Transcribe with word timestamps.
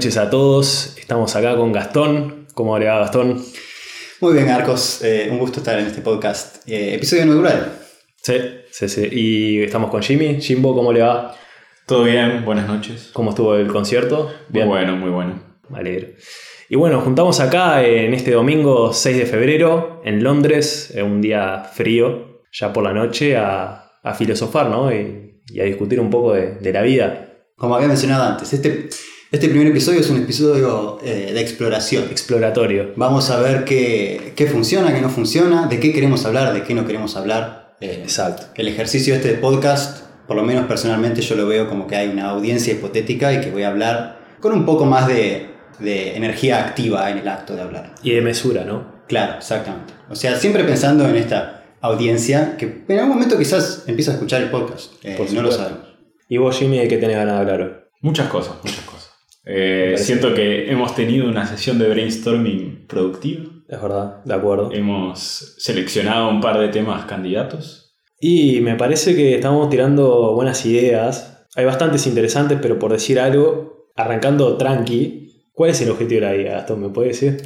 noches 0.00 0.16
a 0.16 0.30
todos. 0.30 0.96
Estamos 0.96 1.36
acá 1.36 1.54
con 1.56 1.72
Gastón. 1.72 2.46
¿Cómo 2.54 2.78
le 2.78 2.86
va 2.86 3.00
Gastón? 3.00 3.44
Muy 4.22 4.32
bien, 4.32 4.48
Arcos. 4.48 5.02
Eh, 5.04 5.28
un 5.30 5.38
gusto 5.38 5.60
estar 5.60 5.78
en 5.78 5.88
este 5.88 6.00
podcast. 6.00 6.66
Eh, 6.66 6.94
episodio 6.94 7.24
inaugural. 7.24 7.70
Sí, 8.16 8.32
sí, 8.70 8.88
sí. 8.88 9.08
Y 9.12 9.62
estamos 9.62 9.90
con 9.90 10.00
Jimmy. 10.00 10.40
Jimbo, 10.40 10.74
¿cómo 10.74 10.90
le 10.90 11.02
va? 11.02 11.34
Todo 11.84 12.04
bien, 12.04 12.46
buenas 12.46 12.66
noches. 12.66 13.10
¿Cómo 13.12 13.28
estuvo 13.28 13.54
el 13.56 13.66
concierto? 13.66 14.32
Bien. 14.48 14.66
Muy 14.66 14.78
bueno, 14.78 14.96
muy 14.96 15.10
bueno. 15.10 15.38
Me 15.68 15.80
alegro. 15.80 16.08
Y 16.70 16.76
bueno, 16.76 17.02
juntamos 17.02 17.38
acá 17.40 17.84
en 17.84 18.14
este 18.14 18.30
domingo 18.30 18.94
6 18.94 19.18
de 19.18 19.26
febrero 19.26 20.00
en 20.02 20.24
Londres, 20.24 20.94
un 20.96 21.20
día 21.20 21.62
frío, 21.70 22.40
ya 22.50 22.72
por 22.72 22.84
la 22.84 22.94
noche, 22.94 23.36
a, 23.36 24.00
filosofar, 24.16 24.70
¿no? 24.70 24.90
Y, 24.90 25.42
a 25.60 25.64
discutir 25.64 26.00
un 26.00 26.08
poco 26.08 26.32
de 26.32 26.72
la 26.72 26.80
vida. 26.80 27.26
Como 27.54 27.74
había 27.74 27.88
mencionado 27.88 28.24
antes, 28.24 28.50
este 28.54 28.88
este 29.32 29.48
primer 29.48 29.68
episodio 29.68 30.00
es 30.00 30.10
un 30.10 30.16
episodio 30.16 30.98
eh, 31.04 31.30
de 31.32 31.40
exploración. 31.40 32.04
Exploratorio. 32.10 32.92
Vamos 32.96 33.30
a 33.30 33.38
ver 33.38 33.64
qué, 33.64 34.48
funciona, 34.50 34.92
qué 34.92 35.00
no 35.00 35.08
funciona, 35.08 35.68
de 35.68 35.78
qué 35.78 35.92
queremos 35.92 36.24
hablar, 36.24 36.52
de 36.52 36.64
qué 36.64 36.74
no 36.74 36.84
queremos 36.84 37.14
hablar. 37.16 37.76
Eh, 37.80 38.00
Exacto. 38.02 38.46
El 38.56 38.66
ejercicio 38.66 39.14
de 39.14 39.20
este 39.20 39.34
podcast, 39.34 40.04
por 40.26 40.36
lo 40.36 40.42
menos 40.42 40.66
personalmente 40.66 41.22
yo 41.22 41.36
lo 41.36 41.46
veo 41.46 41.68
como 41.68 41.86
que 41.86 41.94
hay 41.94 42.08
una 42.08 42.30
audiencia 42.30 42.72
hipotética 42.72 43.32
y 43.32 43.40
que 43.40 43.52
voy 43.52 43.62
a 43.62 43.68
hablar 43.68 44.18
con 44.40 44.52
un 44.52 44.66
poco 44.66 44.84
más 44.84 45.06
de, 45.06 45.46
energía 45.80 46.58
activa 46.66 47.08
en 47.10 47.18
el 47.18 47.28
acto 47.28 47.54
de 47.54 47.62
hablar. 47.62 47.94
Y 48.02 48.10
de 48.10 48.22
mesura, 48.22 48.64
¿no? 48.64 49.00
Claro, 49.06 49.38
exactamente. 49.38 49.94
O 50.08 50.16
sea, 50.16 50.36
siempre 50.36 50.64
pensando 50.64 51.08
en 51.08 51.14
esta 51.14 51.66
audiencia 51.80 52.56
que 52.56 52.84
en 52.88 52.98
algún 52.98 53.14
momento 53.14 53.38
quizás 53.38 53.84
empieza 53.86 54.10
a 54.10 54.14
escuchar 54.14 54.42
el 54.42 54.50
podcast. 54.50 54.92
Eh, 55.04 55.16
no 55.32 55.42
lo 55.42 55.52
sabemos. 55.52 55.86
¿Y 56.28 56.36
vos, 56.36 56.58
Jimmy, 56.58 56.78
de 56.78 56.88
qué 56.88 56.98
tenés 56.98 57.16
ganas 57.16 57.34
de 57.36 57.40
hablar 57.40 57.60
hoy? 57.62 57.70
Muchas 58.02 58.28
cosas, 58.28 58.56
muchas 58.62 58.80
cosas. 58.80 58.89
Eh, 59.44 59.94
siento 59.96 60.34
que 60.34 60.70
hemos 60.70 60.94
tenido 60.94 61.26
una 61.28 61.46
sesión 61.46 61.78
de 61.78 61.88
brainstorming 61.88 62.86
productiva. 62.86 63.44
Es 63.68 63.80
verdad, 63.80 64.22
de 64.24 64.34
acuerdo. 64.34 64.70
Hemos 64.72 65.54
seleccionado 65.58 66.28
un 66.28 66.40
par 66.40 66.58
de 66.58 66.68
temas 66.68 67.06
candidatos. 67.06 67.96
Y 68.20 68.60
me 68.60 68.74
parece 68.74 69.14
que 69.14 69.36
estamos 69.36 69.70
tirando 69.70 70.34
buenas 70.34 70.66
ideas. 70.66 71.46
Hay 71.56 71.64
bastantes 71.64 72.06
interesantes, 72.06 72.58
pero 72.60 72.78
por 72.78 72.92
decir 72.92 73.18
algo, 73.18 73.88
arrancando 73.96 74.56
tranqui, 74.56 75.48
¿cuál 75.52 75.70
es 75.70 75.80
el 75.80 75.90
objetivo 75.90 76.20
de 76.20 76.26
la 76.26 76.32
vida, 76.32 76.52
Gastón? 76.52 76.80
¿Me 76.82 76.88
puede 76.90 77.08
decir? 77.08 77.40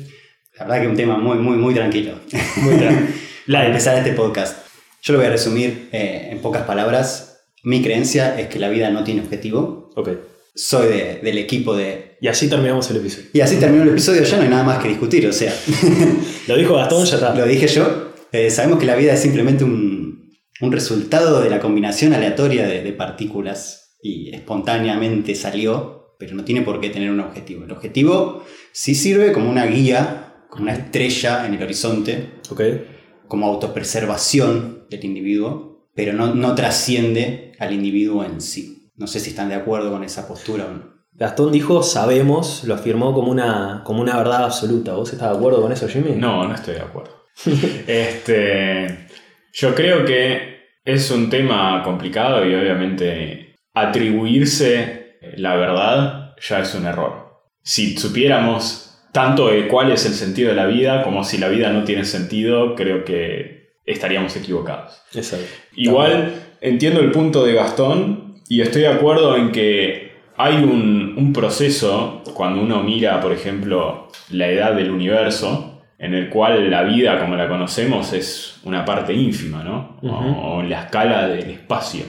La 0.59 0.67
verdad 0.67 0.83
que 0.83 0.89
un 0.89 0.97
tema 0.97 1.19
muy, 1.19 1.39
muy, 1.39 1.57
muy 1.57 1.75
tranquilo. 1.75 2.15
Muy 2.57 2.77
tranquilo. 2.77 3.09
la 3.47 3.67
empezar 3.67 3.97
este 3.99 4.13
podcast. 4.13 4.67
Yo 5.03 5.13
lo 5.13 5.19
voy 5.19 5.29
a 5.29 5.31
resumir 5.31 5.91
eh, 5.93 6.29
en 6.31 6.41
pocas 6.41 6.63
palabras. 6.63 7.47
Mi 7.63 7.83
creencia 7.83 8.39
es 8.39 8.49
que 8.49 8.59
la 8.59 8.69
vida 8.69 8.91
no 8.91 9.05
tiene 9.05 9.21
objetivo. 9.21 9.91
Ok 9.95 10.09
soy 10.55 10.89
del 11.23 11.39
equipo 11.39 11.75
de... 11.77 12.17
Y 12.21 12.29
así 12.29 12.49
terminamos 12.49 12.89
el 12.91 12.99
episodio. 12.99 13.27
Y 13.33 13.41
así 13.41 13.57
terminó 13.57 13.83
el 13.83 13.91
episodio, 13.91 14.23
ya 14.23 14.37
no 14.37 14.45
hay 14.45 14.49
nada 14.49 14.63
más 14.63 14.83
que 14.83 14.89
discutir, 14.89 15.27
o 15.27 15.33
sea... 15.33 15.55
Lo 16.47 16.57
dijo 16.57 16.75
Gastón, 16.75 17.05
ya 17.05 17.17
está. 17.17 17.35
Lo 17.35 17.47
dije 17.47 17.67
yo. 17.67 18.13
Eh, 18.33 18.51
sabemos 18.51 18.79
que 18.79 18.87
la 18.87 18.97
vida 18.97 19.15
es 19.15 19.21
simplemente 19.21 19.65
un, 19.65 20.15
resultado 20.61 21.43
de 21.43 21.51
la 21.51 21.61
combinación 21.61 22.15
aleatoria 22.15 22.67
de, 22.67 22.93
partículas 22.93 23.99
y 24.03 24.35
espontáneamente 24.35 25.35
salió, 25.35 26.17
pero 26.19 26.35
no 26.35 26.43
tiene 26.43 26.63
por 26.63 26.81
qué 26.81 26.89
tener 26.89 27.11
un 27.11 27.21
objetivo. 27.21 27.65
El 27.65 27.73
objetivo 27.73 28.45
sí 28.73 28.95
sirve 28.95 29.31
como 29.33 29.51
una 29.51 29.67
guía, 29.67 30.47
como 30.49 30.63
una 30.63 30.73
estrella 30.73 31.47
en 31.47 31.55
el 31.55 31.63
horizonte, 31.63 32.31
okay. 32.51 32.87
como 33.29 33.47
autopreservación 33.47 34.87
del 34.89 35.05
individuo, 35.05 35.91
pero 35.95 36.15
no, 36.15 36.35
no 36.35 36.55
trasciende 36.55 37.53
al 37.59 37.75
individuo 37.75 38.25
en 38.25 38.41
sí. 38.41 38.84
No 38.97 39.07
sé 39.07 39.21
si 39.21 39.31
están 39.31 39.49
de 39.49 39.55
acuerdo 39.55 39.91
con 39.91 40.05
esa 40.05 40.29
postura 40.29 40.67
o 40.67 40.73
no. 40.73 40.95
Gastón 41.13 41.53
dijo 41.53 41.83
sabemos, 41.83 42.65
lo 42.65 42.75
afirmó 42.75 43.15
como 43.15 43.31
una, 43.31 43.83
como 43.85 44.03
una 44.03 44.17
verdad 44.17 44.45
absoluta. 44.45 44.95
¿Vos 44.95 45.13
estás 45.13 45.31
de 45.31 45.37
acuerdo 45.37 45.63
con 45.63 45.73
eso, 45.73 45.89
Jimmy? 45.89 46.13
No, 46.17 46.47
no 46.47 46.55
estoy 46.55 46.75
de 46.75 46.81
acuerdo. 46.81 47.25
este, 47.87 49.09
yo 49.53 49.75
creo 49.75 50.05
que 50.05 50.55
es 50.85 51.11
un 51.11 51.31
tema 51.31 51.83
complicado 51.85 52.45
y 52.45 52.55
obviamente 52.55 53.57
atribuirse 53.75 55.05
la 55.37 55.57
verdad 55.57 56.35
ya 56.41 56.61
es 56.61 56.75
un 56.75 56.87
error. 56.87 57.43
Si 57.63 57.97
supiéramos 57.97 59.01
tanto 59.13 59.49
de 59.49 59.69
cuál 59.69 59.93
es 59.93 60.05
el 60.07 60.13
sentido 60.13 60.51
de 60.51 60.57
la 60.57 60.67
vida 60.67 61.03
como 61.03 61.25
si 61.25 61.39
la 61.39 61.49
vida 61.49 61.71
no 61.71 61.85
tiene 61.85 62.05
sentido, 62.05 62.75
creo 62.75 63.05
que 63.05 63.79
estaríamos 63.87 64.37
equivocados. 64.37 65.01
Exacto. 65.15 65.47
Igual 65.77 66.35
entiendo 66.61 67.01
el 67.01 67.11
punto 67.11 67.45
de 67.45 67.55
Gastón 67.55 68.24
y 68.49 68.61
estoy 68.61 68.83
de 68.83 68.89
acuerdo 68.89 69.37
en 69.37 69.53
que 69.53 70.13
hay 70.37 70.57
un, 70.57 71.33
proceso, 71.33 72.23
cuando 72.35 72.61
uno 72.61 72.83
mira, 72.83 73.21
por 73.21 73.33
ejemplo, 73.33 74.09
la 74.31 74.49
edad 74.49 74.75
del 74.75 74.91
universo, 74.91 75.83
en 75.99 76.15
el 76.15 76.29
cual 76.29 76.71
la 76.71 76.83
vida 76.83 77.19
como 77.21 77.37
la 77.37 77.49
conocemos 77.49 78.13
es 78.13 78.61
una 78.65 78.85
parte 78.85 79.15
ínfima, 79.15 79.63
¿no? 79.65 79.99
o, 80.03 80.61
en 80.61 80.71
la 80.71 80.83
escala 80.83 81.29
del 81.29 81.51
espacio. 81.51 82.05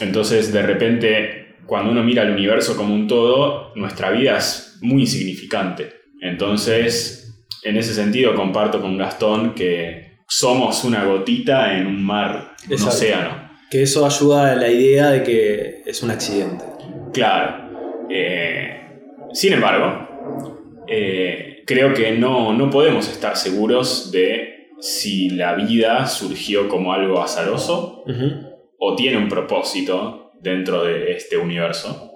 Entonces, 0.00 0.52
de 0.52 0.62
repente, 0.62 1.56
cuando 1.66 1.90
uno 1.90 2.02
mira 2.02 2.22
el 2.22 2.32
universo 2.32 2.76
como 2.76 2.94
un 2.94 3.06
todo, 3.06 3.72
nuestra 3.76 4.10
vida 4.10 4.36
es 4.36 4.78
muy 4.82 5.02
insignificante. 5.02 5.92
Entonces, 6.20 7.46
en 7.62 7.76
ese 7.76 7.94
sentido, 7.94 8.34
comparto 8.34 8.80
con 8.80 8.98
Gastón 8.98 9.54
que 9.54 10.18
somos 10.26 10.84
una 10.84 11.04
gotita 11.04 11.76
en 11.76 11.86
un 11.86 12.02
mar, 12.02 12.54
un 12.68 12.82
océano. 12.82 13.49
Que 13.70 13.82
eso 13.82 14.04
ayuda 14.04 14.52
a 14.52 14.56
la 14.56 14.68
idea 14.68 15.10
de 15.10 15.22
que 15.22 15.82
es 15.86 16.02
un 16.02 16.10
accidente. 16.10 16.64
Claro. 17.12 18.08
Eh, 18.10 18.80
sin 19.32 19.52
embargo, 19.52 20.84
eh, 20.88 21.62
creo 21.66 21.94
que 21.94 22.10
no, 22.12 22.52
no 22.52 22.68
podemos 22.68 23.08
estar 23.08 23.36
seguros 23.36 24.10
de 24.10 24.70
si 24.80 25.30
la 25.30 25.54
vida 25.54 26.06
surgió 26.06 26.68
como 26.68 26.92
algo 26.92 27.22
azaroso 27.22 28.02
o 28.78 28.96
tiene 28.96 29.18
un 29.18 29.28
propósito 29.28 30.32
dentro 30.40 30.82
de 30.82 31.12
este 31.12 31.36
universo. 31.36 32.10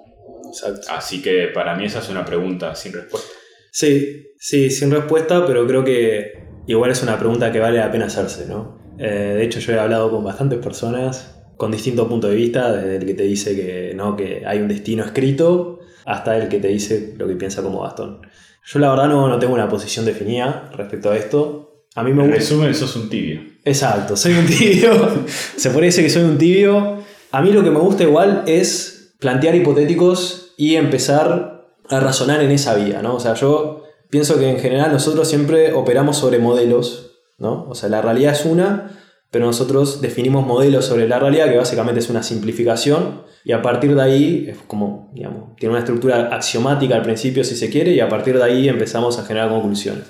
Exacto. 0.49 0.89
Así 0.91 1.23
que 1.23 1.49
para 1.55 1.77
mí 1.77 1.85
esa 1.85 2.01
es 2.01 2.09
una 2.09 2.25
pregunta 2.25 2.75
sin 2.75 2.95
respuesta. 2.95 3.31
Sí, 3.71 4.27
sí, 4.39 4.71
sin 4.71 4.91
respuesta, 4.91 5.47
pero 5.47 5.67
creo 5.67 5.85
que 5.85 6.33
igual 6.67 6.91
es 6.91 7.03
una 7.03 7.19
pregunta 7.19 7.53
que 7.53 7.61
vale 7.61 7.79
la 7.79 7.91
pena 7.91 8.07
hacerse, 8.07 8.47
¿no? 8.47 8.81
Eh, 8.99 9.35
de 9.37 9.45
hecho, 9.45 9.61
yo 9.61 9.73
he 9.73 9.79
hablado 9.79 10.11
con 10.11 10.25
bastantes 10.25 10.59
personas 10.61 11.44
con 11.57 11.71
distintos 11.71 12.09
puntos 12.09 12.31
de 12.31 12.37
vista, 12.37 12.73
desde 12.73 12.97
el 12.97 13.07
que 13.07 13.15
te 13.15 13.23
dice 13.25 13.55
que, 13.55 13.93
no, 13.95 14.17
que 14.17 14.43
hay 14.47 14.61
un 14.61 14.69
destino 14.69 15.05
escrito 15.05 15.81
hasta 16.05 16.37
el 16.37 16.49
que 16.49 16.59
te 16.61 16.69
dice 16.69 17.15
lo 17.17 17.27
que 17.27 17.37
piensa 17.37 17.63
como 17.63 17.83
Gastón. 17.83 18.21
Yo 18.67 18.79
la 18.79 18.91
verdad 18.91 19.09
no, 19.09 19.29
no 19.29 19.39
tengo 19.39 19.55
una 19.55 19.69
posición 19.69 20.05
definida 20.05 20.71
respecto 20.75 21.11
a 21.11 21.17
esto. 21.17 21.85
A 21.95 22.03
mí 22.03 22.13
me 22.13 22.25
en 22.25 22.33
resumen, 22.33 22.75
sos 22.75 22.97
un 22.97 23.09
tibio. 23.09 23.43
Exacto, 23.65 24.17
soy 24.17 24.35
un 24.35 24.47
tibio. 24.47 25.25
Se 25.57 25.71
puede 25.71 25.87
decir 25.87 26.05
que 26.05 26.11
soy 26.11 26.25
un 26.25 26.39
tibio. 26.39 26.99
A 27.31 27.43
mí 27.43 27.53
lo 27.53 27.63
que 27.63 27.71
me 27.71 27.79
gusta 27.79 28.03
igual 28.03 28.45
es 28.47 29.15
plantear 29.21 29.55
hipotéticos 29.55 30.55
y 30.57 30.77
empezar 30.77 31.69
a 31.89 32.01
razonar 32.01 32.43
en 32.43 32.51
esa 32.51 32.75
vía, 32.75 33.03
¿no? 33.03 33.15
O 33.15 33.21
sea, 33.21 33.35
yo 33.35 33.85
pienso 34.11 34.39
que 34.39 34.49
en 34.49 34.59
general 34.59 34.93
nosotros 34.93 35.29
siempre 35.29 35.73
operamos 35.73 36.17
sobre 36.17 36.39
modelos, 36.39 37.13
¿no? 37.39 37.67
O 37.69 37.75
sea, 37.75 37.89
la 37.89 38.03
realidad 38.03 38.33
es 38.33 38.45
una, 38.45 38.99
pero 39.35 39.47
nosotros 39.47 40.01
definimos 40.01 40.47
modelos 40.47 40.85
sobre 40.85 41.09
la 41.09 41.19
realidad 41.19 41.51
que 41.51 41.57
básicamente 41.57 41.99
es 41.99 42.09
una 42.09 42.23
simplificación 42.23 43.23
y 43.45 43.51
a 43.51 43.63
partir 43.63 43.97
de 43.97 44.01
ahí 44.01 44.47
es 44.49 44.59
como, 44.69 45.11
digamos, 45.13 45.57
tiene 45.57 45.73
una 45.73 45.81
estructura 45.81 46.29
axiomática 46.33 46.95
al 46.95 47.03
principio 47.03 47.43
si 47.43 47.57
se 47.57 47.69
quiere 47.69 47.91
y 47.91 47.99
a 47.99 48.09
partir 48.09 48.39
de 48.39 48.45
ahí 48.45 48.69
empezamos 48.69 49.19
a 49.19 49.25
generar 49.25 49.49
conclusiones. 49.49 50.05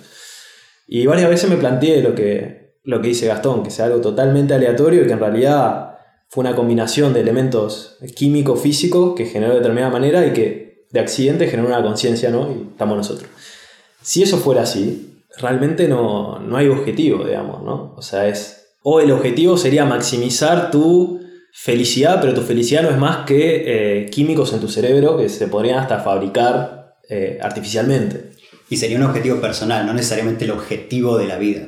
Y 0.87 1.07
varias 1.07 1.31
veces 1.31 1.49
me 1.49 1.57
planteé 1.57 2.03
lo 2.03 2.15
que, 2.15 2.75
lo 2.85 3.01
que 3.01 3.09
dice 3.09 3.27
Gastón, 3.27 3.63
que 3.63 3.71
sea 3.71 3.87
algo 3.87 4.03
totalmente 4.03 4.53
aleatorio 4.53 5.03
y 5.03 5.07
que 5.07 5.15
en 5.15 5.21
realidad 5.21 5.97
fue 6.29 6.43
una 6.43 6.55
combinación 6.55 7.15
de 7.15 7.21
elementos 7.21 7.97
químicos, 8.15 8.61
físicos 8.61 9.15
que 9.17 9.25
generó 9.25 9.53
de 9.55 9.61
determinada 9.61 9.91
manera 9.91 10.27
y 10.27 10.35
que 10.35 10.87
de 10.91 11.01
accidente 11.01 11.47
generó 11.47 11.71
una 11.71 11.83
conciencia, 11.83 12.29
¿no? 12.29 12.53
Y 12.53 12.73
estamos 12.73 12.95
nosotros. 12.95 13.31
Si 14.03 14.23
eso 14.23 14.37
fuera 14.37 14.65
así, 14.65 15.25
realmente 15.39 15.89
no, 15.89 16.41
no 16.41 16.59
hay 16.59 16.69
objetivo, 16.69 17.25
digamos, 17.25 17.63
¿no? 17.63 17.95
O 17.97 18.03
sea, 18.03 18.29
es 18.29 18.64
o 18.87 19.01
el 19.01 19.11
objetivo 19.13 19.57
sería 19.57 19.87
maximizar 19.87 20.71
tu 20.71 21.19
felicidad, 21.55 22.21
pero 22.21 22.35
tu 22.35 22.43
felicidad 22.43 22.83
no 22.83 22.91
es 22.91 22.99
más 22.99 23.25
que 23.25 24.03
eh, 24.03 24.11
químicos 24.11 24.53
en 24.53 24.61
tu 24.61 24.69
cerebro 24.69 25.17
que 25.17 25.31
se 25.31 25.49
podrían 25.49 25.79
hasta 25.79 26.01
fabricar 26.01 26.97
eh, 27.09 27.39
artificialmente. 27.43 28.33
Y 28.69 28.77
sería 28.77 28.99
un 28.99 29.05
objetivo 29.05 29.41
personal, 29.41 29.87
no 29.87 29.95
necesariamente 29.95 30.45
el 30.45 30.51
objetivo 30.51 31.17
de 31.17 31.27
la 31.27 31.39
vida. 31.39 31.63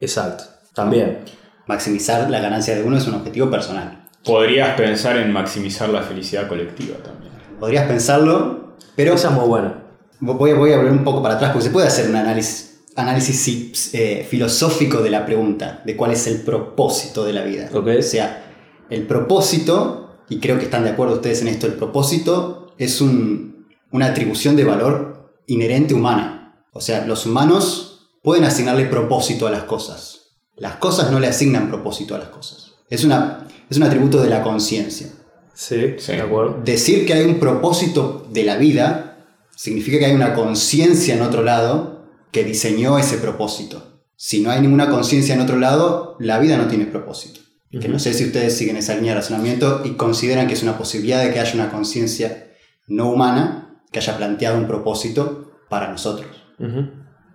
Exacto, 0.00 0.44
también. 0.74 1.18
Maximizar 1.66 2.30
la 2.30 2.40
ganancia 2.40 2.74
de 2.74 2.82
uno 2.82 2.96
es 2.96 3.06
un 3.06 3.14
objetivo 3.14 3.50
personal. 3.50 4.08
Podrías 4.24 4.74
pensar 4.74 5.18
en 5.18 5.30
maximizar 5.30 5.90
la 5.90 6.00
felicidad 6.00 6.48
colectiva 6.48 6.96
también. 7.04 7.32
Podrías 7.60 7.86
pensarlo, 7.86 8.76
pero... 8.96 9.12
Esa 9.12 9.28
es 9.28 9.34
muy 9.34 9.46
buena. 9.46 9.82
Voy, 10.20 10.54
voy 10.54 10.72
a 10.72 10.78
volver 10.78 10.92
un 10.92 11.04
poco 11.04 11.22
para 11.22 11.34
atrás 11.34 11.50
porque 11.52 11.66
se 11.66 11.70
puede 11.70 11.88
hacer 11.88 12.08
un 12.08 12.16
análisis 12.16 12.71
análisis 12.96 13.94
eh, 13.94 14.26
filosófico 14.28 15.02
de 15.02 15.10
la 15.10 15.24
pregunta, 15.24 15.82
de 15.84 15.96
cuál 15.96 16.12
es 16.12 16.26
el 16.26 16.42
propósito 16.42 17.24
de 17.24 17.32
la 17.32 17.42
vida. 17.44 17.70
O 17.72 18.02
sea, 18.02 18.52
el 18.90 19.06
propósito, 19.06 20.18
y 20.28 20.38
creo 20.40 20.58
que 20.58 20.64
están 20.64 20.84
de 20.84 20.90
acuerdo 20.90 21.14
ustedes 21.14 21.42
en 21.42 21.48
esto, 21.48 21.66
el 21.66 21.74
propósito 21.74 22.74
es 22.78 23.00
una 23.00 24.06
atribución 24.06 24.56
de 24.56 24.64
valor 24.64 25.32
inherente 25.46 25.94
humana. 25.94 26.66
O 26.72 26.80
sea, 26.80 27.06
los 27.06 27.26
humanos 27.26 28.08
pueden 28.22 28.44
asignarle 28.44 28.86
propósito 28.86 29.46
a 29.46 29.50
las 29.50 29.64
cosas. 29.64 30.36
Las 30.56 30.76
cosas 30.76 31.10
no 31.10 31.18
le 31.18 31.26
asignan 31.26 31.68
propósito 31.68 32.14
a 32.14 32.18
las 32.18 32.28
cosas. 32.28 32.74
Es, 32.88 33.04
una, 33.04 33.46
es 33.68 33.76
un 33.76 33.82
atributo 33.84 34.22
de 34.22 34.28
la 34.28 34.42
conciencia. 34.42 35.08
Sí, 35.54 35.96
Sí. 35.98 36.12
de 36.12 36.20
acuerdo. 36.22 36.60
Decir 36.64 37.06
que 37.06 37.14
hay 37.14 37.24
un 37.24 37.38
propósito 37.38 38.26
de 38.30 38.44
la 38.44 38.56
vida 38.56 39.26
significa 39.54 39.98
que 39.98 40.06
hay 40.06 40.14
una 40.14 40.34
conciencia 40.34 41.14
en 41.14 41.22
otro 41.22 41.42
lado 41.42 42.01
que 42.32 42.44
diseñó 42.44 42.98
ese 42.98 43.18
propósito. 43.18 44.02
Si 44.16 44.40
no 44.40 44.50
hay 44.50 44.60
ninguna 44.60 44.90
conciencia 44.90 45.34
en 45.34 45.40
otro 45.40 45.58
lado, 45.58 46.16
la 46.18 46.38
vida 46.38 46.56
no 46.56 46.66
tiene 46.66 46.86
propósito. 46.86 47.40
Que 47.70 47.88
no 47.88 47.98
sé 47.98 48.12
si 48.12 48.26
ustedes 48.26 48.56
siguen 48.56 48.76
esa 48.76 48.94
línea 48.94 49.14
de 49.14 49.20
razonamiento 49.20 49.80
y 49.84 49.92
consideran 49.92 50.46
que 50.46 50.52
es 50.52 50.62
una 50.62 50.76
posibilidad 50.76 51.24
de 51.24 51.32
que 51.32 51.40
haya 51.40 51.54
una 51.54 51.70
conciencia 51.70 52.50
no 52.86 53.10
humana 53.10 53.82
que 53.90 53.98
haya 53.98 54.16
planteado 54.16 54.58
un 54.58 54.66
propósito 54.66 55.52
para 55.70 55.90
nosotros. 55.90 56.44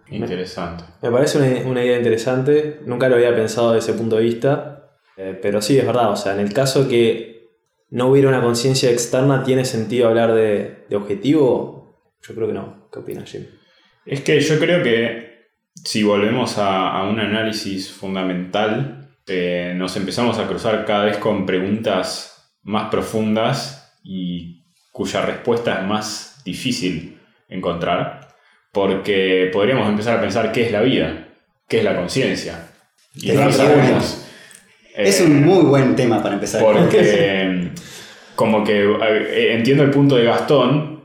Interesante. 0.09 0.83
Me 1.01 1.11
parece 1.11 1.39
una, 1.39 1.69
una 1.69 1.83
idea 1.83 1.97
interesante, 1.97 2.81
nunca 2.85 3.09
lo 3.09 3.15
había 3.15 3.35
pensado 3.35 3.73
desde 3.73 3.91
ese 3.91 3.99
punto 3.99 4.17
de 4.17 4.23
vista, 4.23 4.91
eh, 5.17 5.37
pero 5.41 5.61
sí, 5.61 5.77
es 5.77 5.85
verdad, 5.85 6.11
o 6.11 6.15
sea, 6.15 6.33
en 6.33 6.39
el 6.39 6.53
caso 6.53 6.87
que 6.87 7.49
no 7.89 8.07
hubiera 8.07 8.29
una 8.29 8.41
conciencia 8.41 8.91
externa, 8.91 9.43
¿tiene 9.43 9.65
sentido 9.65 10.07
hablar 10.07 10.33
de, 10.33 10.85
de 10.87 10.95
objetivo? 10.95 11.99
Yo 12.21 12.35
creo 12.35 12.47
que 12.47 12.53
no. 12.53 12.89
¿Qué 12.91 12.99
opinas, 12.99 13.29
Jim? 13.29 13.45
Es 14.07 14.21
que 14.21 14.39
yo 14.39 14.57
creo 14.59 14.81
que 14.83 15.47
si 15.83 16.03
volvemos 16.03 16.57
a, 16.57 16.89
a 16.91 17.07
un 17.09 17.19
análisis 17.19 17.91
fundamental, 17.91 19.09
eh, 19.27 19.73
nos 19.75 19.95
empezamos 19.97 20.39
a 20.39 20.47
cruzar 20.47 20.85
cada 20.85 21.05
vez 21.05 21.17
con 21.17 21.45
preguntas 21.45 22.57
más 22.63 22.89
profundas 22.89 23.99
y 24.03 24.63
cuya 24.91 25.21
respuesta 25.21 25.81
es 25.81 25.87
más 25.87 26.41
difícil 26.45 27.19
encontrar, 27.49 28.29
porque 28.71 29.49
podríamos 29.51 29.87
empezar 29.89 30.17
a 30.17 30.21
pensar 30.21 30.51
qué 30.51 30.65
es 30.65 30.71
la 30.71 30.81
vida, 30.81 31.27
qué 31.67 31.79
es 31.79 31.83
la 31.83 31.95
conciencia. 31.95 32.69
Y 33.15 33.31
no 33.31 33.51
sabemos. 33.51 34.25
Es 34.95 35.19
Eh, 35.19 35.25
un 35.25 35.43
muy 35.45 35.63
buen 35.65 35.95
tema 35.95 36.23
para 36.23 36.35
empezar. 36.35 36.61
porque 36.61 37.71
como 38.35 38.63
que 38.63 38.83
eh, 38.83 39.53
entiendo 39.53 39.83
el 39.83 39.91
punto 39.91 40.15
de 40.15 40.23
Gastón, 40.23 40.96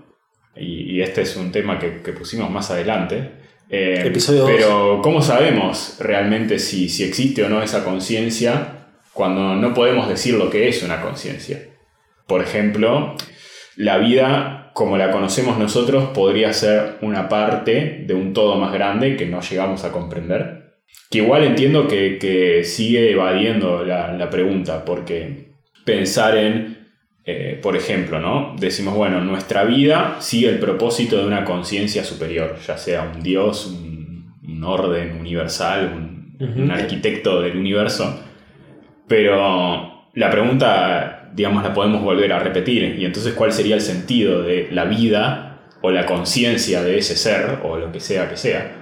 y, 0.96 1.02
este 1.02 1.22
es 1.22 1.36
un 1.36 1.52
tema 1.52 1.78
que, 1.78 2.02
que 2.02 2.12
pusimos 2.12 2.50
más 2.50 2.70
adelante. 2.70 3.30
eh, 3.68 4.02
Episodio 4.04 4.46
pero 4.46 5.00
¿cómo 5.02 5.22
sabemos 5.22 5.96
realmente 5.98 6.58
si, 6.58 6.88
si 6.88 7.04
existe 7.04 7.44
o 7.44 7.48
no 7.48 7.62
esa 7.62 7.84
conciencia 7.84 8.88
cuando 9.12 9.54
no 9.54 9.74
podemos 9.74 10.08
decir 10.08 10.34
lo 10.34 10.50
que 10.50 10.68
es 10.68 10.82
una 10.82 11.00
conciencia? 11.00 11.62
Por 12.26 12.42
ejemplo, 12.42 13.16
la 13.76 13.98
vida 13.98 14.62
como 14.74 14.96
la 14.96 15.10
conocemos 15.10 15.58
nosotros 15.58 16.10
podría 16.14 16.52
ser 16.52 16.96
una 17.02 17.28
parte 17.28 18.04
de 18.06 18.14
un 18.14 18.32
todo 18.32 18.56
más 18.56 18.72
grande 18.72 19.16
que 19.16 19.26
no 19.26 19.40
llegamos 19.40 19.84
a 19.84 19.92
comprender. 19.92 20.62
Que 21.10 21.18
igual 21.18 21.44
entiendo 21.44 21.88
que, 21.88 22.18
que 22.18 22.64
sigue 22.64 23.12
evadiendo 23.12 23.84
la, 23.84 24.12
la 24.12 24.30
pregunta, 24.30 24.84
porque 24.84 25.52
pensar 25.84 26.38
en, 26.38 26.81
eh, 27.24 27.58
por 27.62 27.76
ejemplo, 27.76 28.19
¿no? 28.19 28.56
Decimos, 28.58 28.94
bueno, 28.94 29.20
nuestra 29.20 29.62
vida 29.64 30.16
sigue 30.19 30.48
el 30.48 30.58
propósito 30.58 31.19
de 31.19 31.26
una 31.26 31.44
conciencia 31.44 32.02
superior, 32.02 32.56
ya 32.66 32.76
sea 32.76 33.10
un 33.14 33.22
Dios, 33.22 33.66
un, 33.66 34.34
un 34.46 34.64
orden 34.64 35.19
universal, 35.19 35.92
un, 35.94 36.22
arquitecto 36.72 37.40
del 37.40 37.56
universo, 37.56 38.20
pero 39.06 40.08
la 40.12 40.28
pregunta, 40.28 41.30
digamos, 41.32 41.62
la 41.62 41.72
podemos 41.72 42.02
volver 42.02 42.32
a 42.32 42.40
repetir, 42.40 42.96
y 42.98 43.04
entonces, 43.04 43.34
¿cuál 43.34 43.52
sería 43.52 43.76
el 43.76 43.80
sentido 43.80 44.42
de 44.42 44.66
la 44.72 44.84
vida 44.84 45.60
o 45.82 45.92
la 45.92 46.04
conciencia 46.04 46.82
de 46.82 46.98
ese 46.98 47.14
ser 47.14 47.60
o 47.62 47.76
lo 47.76 47.92
que 47.92 48.00
sea 48.00 48.28
que 48.28 48.36
sea? 48.36 48.72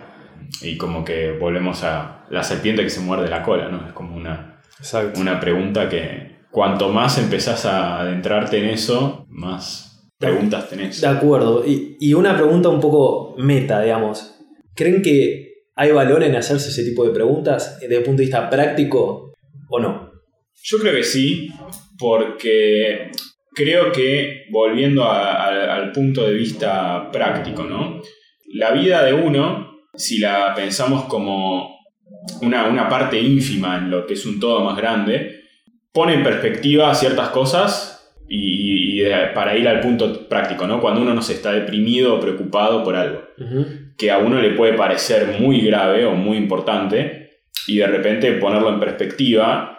Y 0.62 0.78
como 0.78 1.04
que 1.04 1.32
volvemos 1.32 1.84
a 1.84 2.24
la 2.30 2.42
serpiente 2.42 2.82
que 2.82 2.88
se 2.88 3.00
muerde 3.00 3.28
la 3.28 3.42
cola, 3.42 3.68
¿no? 3.68 3.86
Es 3.86 3.92
como 3.92 4.16
una, 4.16 4.62
Exacto. 4.78 5.20
una 5.20 5.38
pregunta 5.38 5.90
que 5.90 6.39
cuanto 6.50 6.88
más 6.88 7.18
empezás 7.18 7.64
a 7.66 8.00
adentrarte 8.00 8.58
en 8.58 8.66
eso, 8.70 9.26
más 9.28 10.08
preguntas 10.18 10.68
tenés. 10.68 11.00
De 11.00 11.06
acuerdo. 11.06 11.64
Y, 11.66 11.96
y 12.00 12.14
una 12.14 12.36
pregunta 12.36 12.68
un 12.68 12.80
poco 12.80 13.34
meta, 13.38 13.80
digamos. 13.82 14.36
¿Creen 14.74 15.02
que 15.02 15.48
hay 15.76 15.92
valor 15.92 16.22
en 16.22 16.36
hacerse 16.36 16.68
ese 16.68 16.84
tipo 16.84 17.04
de 17.04 17.12
preguntas 17.12 17.78
desde 17.80 17.96
el 17.96 18.02
punto 18.02 18.18
de 18.18 18.26
vista 18.26 18.50
práctico 18.50 19.32
o 19.68 19.78
no? 19.80 20.10
Yo 20.62 20.78
creo 20.78 20.94
que 20.94 21.02
sí, 21.04 21.48
porque 21.98 23.10
creo 23.54 23.92
que, 23.92 24.44
volviendo 24.50 25.04
a- 25.04 25.44
a- 25.44 25.76
al 25.76 25.92
punto 25.92 26.26
de 26.26 26.34
vista 26.34 27.10
práctico, 27.10 27.62
¿no? 27.64 28.00
La 28.52 28.72
vida 28.72 29.04
de 29.04 29.12
uno, 29.14 29.78
si 29.94 30.18
la 30.18 30.52
pensamos 30.54 31.04
como 31.04 31.76
una, 32.42 32.66
una 32.66 32.88
parte 32.88 33.18
ínfima 33.20 33.78
en 33.78 33.90
lo 33.90 34.06
que 34.06 34.14
es 34.14 34.26
un 34.26 34.38
todo 34.40 34.64
más 34.64 34.76
grande, 34.76 35.39
pone 35.92 36.14
en 36.14 36.22
perspectiva 36.22 36.94
ciertas 36.94 37.30
cosas 37.30 38.14
y, 38.28 39.02
para 39.34 39.56
ir 39.56 39.66
al 39.66 39.80
punto 39.80 40.28
práctico, 40.28 40.66
¿no? 40.66 40.80
Cuando 40.80 41.00
uno 41.00 41.14
no 41.14 41.22
se 41.22 41.34
está 41.34 41.52
deprimido 41.52 42.14
o 42.14 42.20
preocupado 42.20 42.84
por 42.84 42.94
algo 42.96 43.22
que 43.96 44.10
a 44.10 44.18
uno 44.18 44.40
le 44.40 44.50
puede 44.52 44.74
parecer 44.74 45.38
muy 45.40 45.60
grave 45.60 46.06
o 46.06 46.14
muy 46.14 46.36
importante 46.36 47.42
y 47.66 47.78
de 47.78 47.86
repente 47.86 48.32
ponerlo 48.32 48.70
en 48.70 48.80
perspectiva 48.80 49.78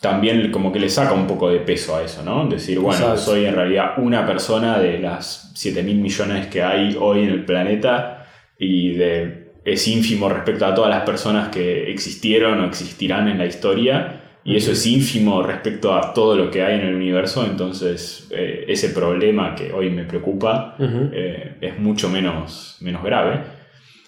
también 0.00 0.50
como 0.50 0.72
que 0.72 0.78
le 0.78 0.90
saca 0.90 1.14
un 1.14 1.26
poco 1.26 1.48
de 1.48 1.60
peso 1.60 1.96
a 1.96 2.02
eso, 2.02 2.22
¿no? 2.22 2.46
Decir, 2.46 2.78
bueno, 2.78 2.98
Exacto. 2.98 3.20
soy 3.22 3.46
en 3.46 3.54
realidad 3.54 3.94
una 3.96 4.26
persona 4.26 4.78
de 4.78 4.98
las 4.98 5.52
7 5.54 5.82
mil 5.82 5.96
millones 5.96 6.48
que 6.48 6.62
hay 6.62 6.96
hoy 7.00 7.22
en 7.22 7.30
el 7.30 7.44
planeta 7.44 8.26
y 8.58 8.94
de, 8.94 9.52
es 9.64 9.88
ínfimo 9.88 10.28
respecto 10.28 10.66
a 10.66 10.74
todas 10.74 10.90
las 10.90 11.04
personas 11.04 11.48
que 11.48 11.90
existieron 11.90 12.60
o 12.60 12.66
existirán 12.66 13.28
en 13.28 13.38
la 13.38 13.46
historia 13.46 14.25
y 14.46 14.56
eso 14.56 14.72
es 14.72 14.86
ínfimo 14.86 15.42
respecto 15.42 15.92
a 15.94 16.14
todo 16.14 16.36
lo 16.36 16.50
que 16.50 16.62
hay 16.62 16.76
en 16.80 16.86
el 16.86 16.94
universo, 16.94 17.44
entonces 17.44 18.28
eh, 18.30 18.64
ese 18.68 18.90
problema 18.90 19.54
que 19.54 19.72
hoy 19.72 19.90
me 19.90 20.04
preocupa 20.04 20.76
eh, 21.12 21.56
es 21.60 21.78
mucho 21.78 22.08
menos, 22.08 22.76
menos 22.80 23.02
grave. 23.02 23.40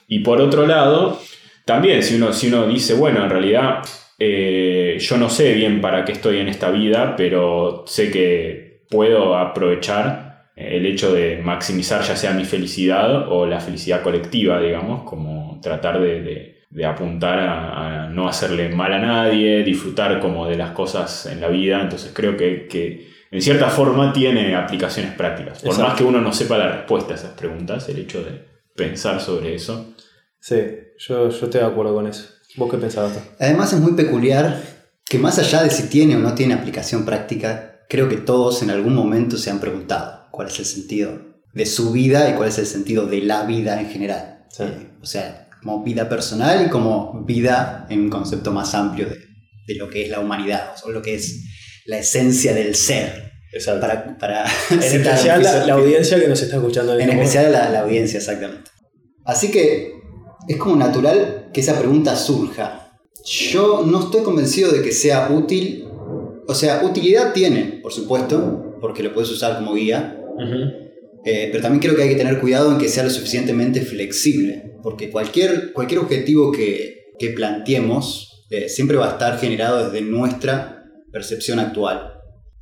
Y 0.07 0.21
por 0.21 0.41
otro 0.41 0.67
lado, 0.67 1.21
también 1.65 2.03
si 2.03 2.15
uno, 2.17 2.33
si 2.33 2.49
uno 2.49 2.67
dice, 2.67 2.95
bueno, 2.95 3.23
en 3.25 3.31
realidad 3.31 3.83
eh, 4.19 4.97
yo 5.01 5.17
no 5.17 5.29
sé 5.29 5.53
bien 5.55 5.81
para 5.81 6.05
qué 6.05 6.13
estoy 6.13 6.39
en 6.39 6.49
esta 6.49 6.71
vida, 6.71 7.15
pero 7.17 7.85
sé 7.87 8.11
que 8.11 8.85
puedo 8.89 9.37
aprovechar 9.37 10.51
el 10.57 10.87
hecho 10.87 11.13
de 11.13 11.39
maximizar 11.43 12.03
ya 12.03 12.17
sea 12.17 12.33
mi 12.33 12.45
felicidad 12.45 13.29
o 13.31 13.47
la 13.47 13.61
felicidad 13.61 14.03
colectiva, 14.03 14.61
digamos, 14.61 15.03
como 15.05 15.61
tratar 15.63 16.01
de, 16.01 16.23
de- 16.23 16.58
de 16.71 16.85
apuntar 16.85 17.39
a, 17.39 18.05
a 18.05 18.09
no 18.09 18.29
hacerle 18.29 18.69
mal 18.69 18.93
a 18.93 18.99
nadie, 18.99 19.63
disfrutar 19.65 20.21
como 20.21 20.47
de 20.47 20.57
las 20.57 20.73
cosas 20.73 21.27
en 21.27 21.41
la 21.41 21.49
vida. 21.49 21.81
Entonces 21.81 22.13
creo 22.15 22.37
que, 22.37 22.67
que 22.67 23.09
en 23.31 23.43
cierta 23.43 23.69
forma 23.69 24.13
tiene 24.13 24.55
aplicaciones 24.55 25.13
prácticas. 25.15 25.61
Por 25.61 25.69
Exacto. 25.69 25.89
más 25.89 25.99
que 25.99 26.05
uno 26.05 26.21
no 26.21 26.33
sepa 26.33 26.59
la 26.59 26.69
respuesta 26.69 27.13
a 27.13 27.17
esas 27.17 27.33
preguntas, 27.33 27.89
el 27.89 27.99
hecho 27.99 28.23
de 28.23 28.45
pensar 28.75 29.21
sobre 29.21 29.55
eso. 29.55 29.95
Sí, 30.41 30.57
yo, 30.99 31.29
yo 31.29 31.45
estoy 31.45 31.61
de 31.61 31.67
acuerdo 31.67 31.95
con 31.95 32.07
eso. 32.07 32.29
¿Vos 32.57 32.71
qué 32.71 32.79
pensabas? 32.79 33.19
Además 33.39 33.73
es 33.73 33.81
muy 33.81 33.93
peculiar 33.93 34.61
que 35.05 35.19
más 35.19 35.39
allá 35.39 35.63
de 35.63 35.71
si 35.71 35.89
tiene 35.89 36.17
o 36.17 36.21
no 36.21 36.35
tiene 36.35 36.55
aplicación 36.55 37.05
práctica, 37.05 37.81
creo 37.89 38.09
que 38.09 38.17
todos 38.17 38.63
en 38.63 38.71
algún 38.71 38.95
momento 38.95 39.37
se 39.37 39.51
han 39.51 39.61
preguntado 39.61 40.29
cuál 40.31 40.49
es 40.49 40.59
el 40.59 40.65
sentido 40.65 41.21
de 41.53 41.67
su 41.67 41.93
vida 41.93 42.31
y 42.31 42.35
cuál 42.35 42.49
es 42.49 42.59
el 42.59 42.67
sentido 42.67 43.07
de 43.07 43.23
la 43.23 43.45
vida 43.45 43.81
en 43.81 43.89
general. 43.89 44.45
Sí. 44.51 44.65
Eh, 44.65 44.91
o 45.03 45.07
sea, 45.07 45.48
como 45.63 45.83
vida 45.83 46.09
personal 46.09 46.67
y 46.67 46.71
como 46.71 47.25
vida 47.25 47.87
en 47.91 48.01
un 48.03 48.11
concepto 48.11 48.53
más 48.53 48.75
amplio 48.75 49.09
de, 49.09 49.19
de 49.67 49.75
lo 49.75 49.89
que 49.89 50.05
es 50.05 50.11
la 50.11 50.21
humanidad, 50.21 50.75
o 50.85 50.91
lo 50.91 51.03
que 51.03 51.15
es 51.15 51.45
la 51.87 51.99
esencia 51.99 52.55
del 52.55 52.75
ser. 52.75 53.33
Exacto. 53.53 53.81
Para, 53.81 54.19
para 54.19 54.45
en 54.71 54.83
especial 54.83 55.43
la, 55.43 55.73
audiencia 55.75 56.21
que 56.21 56.29
nos 56.29 56.41
está 56.43 56.57
escuchando 56.57 56.99
en, 56.99 57.09
especial 57.11 57.53
la, 57.53 57.71
la 57.71 57.81
audiencia, 57.81 58.19
exactamente. 58.19 58.71
Así 59.25 59.51
que 59.51 59.93
es 60.49 60.57
como 60.57 60.77
natural 60.77 61.51
que 61.53 61.61
esa 61.61 61.79
pregunta 61.79 62.17
surja. 62.17 62.99
Yo 63.25 63.85
no 63.87 64.01
estoy 64.01 64.23
convencido 64.23 64.73
de 64.73 64.83
que 64.83 64.93
sea 64.93 65.31
útil. 65.31 65.87
O 66.47 66.55
sea, 66.55 66.83
utilidad 66.83 67.33
tiene, 67.33 67.81
por 67.83 67.93
supuesto, 67.93 68.77
porque 68.81 69.03
lo 69.03 69.13
puedes 69.13 69.31
usar 69.31 69.57
como 69.57 69.75
guía. 69.75 70.19
Eh, 71.25 71.49
pero 71.51 71.63
también 71.63 71.81
creo 71.81 71.95
que 71.95 72.03
hay 72.05 72.09
que 72.09 72.17
tener 72.17 72.39
cuidado 72.41 72.73
en 72.73 72.79
que 72.79 72.89
sea 72.89 73.05
lo 73.05 73.11
suficientemente 73.11 73.83
flexible. 73.83 74.68
Porque 74.89 75.11
cualquier, 75.11 75.75
cualquier 75.75 76.01
objetivo 76.01 76.51
que, 76.51 77.13
que 77.19 77.29
planteemos 77.29 78.47
eh, 78.49 78.71
siempre 78.71 78.97
va 78.97 79.11
a 79.11 79.13
estar 79.13 79.39
generado 79.39 79.85
desde 79.85 80.01
nuestra 80.01 80.83
percepción 81.13 81.59
actual. 81.59 82.15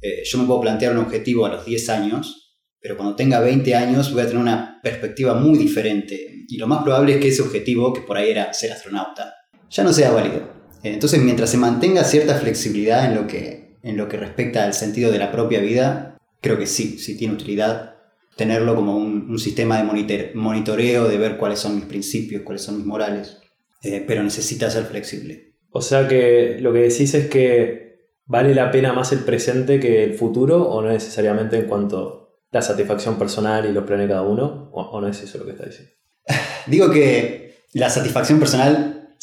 Eh, 0.03 0.23
yo 0.25 0.39
me 0.39 0.45
puedo 0.45 0.61
plantear 0.61 0.91
un 0.91 1.05
objetivo 1.05 1.47
a 1.47 1.51
los 1.51 1.65
10 1.65 1.89
años, 1.91 2.59
pero 2.81 2.97
cuando 2.97 3.15
tenga 3.15 3.39
20 3.39 3.73
años 3.77 4.13
voy 4.13 4.23
a 4.23 4.27
tener 4.27 4.43
una 4.43 4.81
perspectiva 4.83 5.35
muy 5.35 5.57
diferente. 5.57 6.45
Y 6.49 6.57
lo 6.57 6.67
más 6.67 6.83
probable 6.83 7.15
es 7.15 7.21
que 7.21 7.29
ese 7.29 7.43
objetivo, 7.43 7.93
que 7.93 8.01
por 8.01 8.17
ahí 8.17 8.33
era 8.33 8.53
ser 8.53 8.73
astronauta, 8.73 9.33
ya 9.71 9.85
no 9.85 9.93
sea 9.93 10.11
válido. 10.11 10.51
Eh, 10.83 10.95
Entonces, 10.95 11.23
mientras 11.23 11.49
se 11.51 11.59
mantenga 11.59 12.03
cierta 12.03 12.35
flexibilidad 12.35 13.05
en 13.05 13.15
lo 13.15 13.29
que, 13.29 13.77
en 13.85 13.97
lo 13.97 14.09
que 14.09 14.17
respecta 14.17 14.65
al 14.65 14.75
sentido 14.75 15.13
de 15.13 15.21
la 15.21 15.31
propia 15.31 15.61
vida, 15.61 16.17
creo 16.41 16.59
que 16.59 16.67
sí, 16.67 16.99
sí 16.99 17.17
tiene 17.17 17.35
utilidad. 17.35 17.96
Tenerlo 18.37 18.75
como 18.75 18.97
un, 18.97 19.31
un 19.31 19.39
sistema 19.39 19.79
de 19.79 19.85
monitor- 19.85 20.35
monitoreo, 20.35 21.09
de 21.09 21.19
ver 21.19 21.37
cuáles 21.39 21.59
son 21.59 21.77
mis 21.77 21.85
principios, 21.87 22.43
cuáles 22.43 22.63
son 22.63 22.77
mis 22.77 22.87
morales, 22.87 23.39
eh, 23.83 24.05
pero 24.07 24.23
necesita 24.23 24.71
ser 24.71 24.85
flexible. 24.85 25.55
O 25.71 25.81
sea 25.83 26.07
que 26.09 26.59
lo 26.61 26.73
que 26.73 26.81
decís 26.81 27.15
es 27.15 27.29
que 27.29 28.11
vale 28.25 28.55
la 28.55 28.71
pena 28.71 28.93
más 28.93 29.13
el 29.13 29.21
presente 29.21 29.81
que 29.81 30.05
el 30.05 30.15
futuro 30.15 30.69
o 30.69 30.83
no 30.83 30.89
necesariamente 30.89 31.57
en 31.57 31.67
cuanto 31.67 32.39
a 32.53 32.57
la 32.57 32.63
satisfacción 32.63 33.19
personal 33.19 33.67
y 33.69 33.73
los 33.73 33.85
planes 33.85 34.07
de 34.09 34.15
cada 34.15 34.23
uno 34.27 34.71
o, 34.73 34.83
o 34.83 35.01
no 35.01 35.09
es 35.09 35.23
eso 35.23 35.39
lo 35.39 35.45
que 35.45 35.53
está 35.53 35.67
diciendo. 35.67 35.93
Digo 36.67 36.91
que 36.91 37.57
la 37.73 37.91
satisfacción 37.91 38.39
personal 38.39 39.15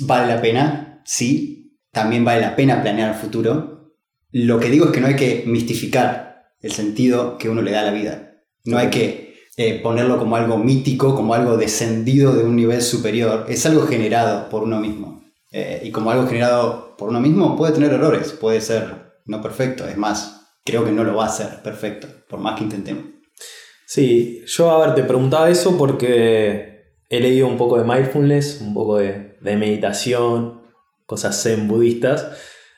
vale 0.00 0.34
la 0.34 0.40
pena, 0.40 1.02
sí, 1.04 1.78
también 1.90 2.24
vale 2.24 2.40
la 2.40 2.56
pena 2.56 2.82
planear 2.82 3.10
el 3.14 3.20
futuro. 3.20 3.94
Lo 4.30 4.58
que 4.58 4.70
digo 4.70 4.86
es 4.86 4.92
que 4.92 5.00
no 5.00 5.08
hay 5.08 5.16
que 5.16 5.44
mistificar 5.46 6.54
el 6.60 6.72
sentido 6.72 7.36
que 7.38 7.48
uno 7.50 7.60
le 7.60 7.72
da 7.72 7.80
a 7.82 7.84
la 7.84 7.92
vida. 7.92 8.31
No 8.64 8.78
hay 8.78 8.90
que 8.90 9.34
eh, 9.56 9.80
ponerlo 9.82 10.18
como 10.18 10.36
algo 10.36 10.58
mítico, 10.58 11.14
como 11.14 11.34
algo 11.34 11.56
descendido 11.56 12.34
de 12.34 12.44
un 12.44 12.56
nivel 12.56 12.80
superior. 12.82 13.46
Es 13.48 13.66
algo 13.66 13.86
generado 13.86 14.48
por 14.48 14.62
uno 14.62 14.80
mismo. 14.80 15.22
Eh, 15.50 15.82
y 15.84 15.90
como 15.90 16.10
algo 16.10 16.26
generado 16.26 16.96
por 16.96 17.10
uno 17.10 17.20
mismo 17.20 17.56
puede 17.56 17.72
tener 17.74 17.92
errores, 17.92 18.32
puede 18.32 18.60
ser 18.60 19.12
no 19.26 19.42
perfecto. 19.42 19.86
Es 19.86 19.96
más, 19.96 20.56
creo 20.64 20.84
que 20.84 20.92
no 20.92 21.04
lo 21.04 21.14
va 21.16 21.26
a 21.26 21.28
ser 21.28 21.62
perfecto, 21.62 22.08
por 22.28 22.40
más 22.40 22.56
que 22.58 22.64
intentemos. 22.64 23.04
Sí, 23.86 24.42
yo 24.46 24.70
a 24.70 24.86
ver, 24.86 24.94
te 24.94 25.02
preguntaba 25.02 25.50
eso 25.50 25.76
porque 25.76 26.96
he 27.10 27.20
leído 27.20 27.46
un 27.46 27.58
poco 27.58 27.76
de 27.78 27.84
mindfulness, 27.84 28.60
un 28.62 28.72
poco 28.72 28.96
de, 28.98 29.36
meditación, 29.42 30.62
cosas 31.04 31.42
zen 31.42 31.68
budistas. 31.68 32.28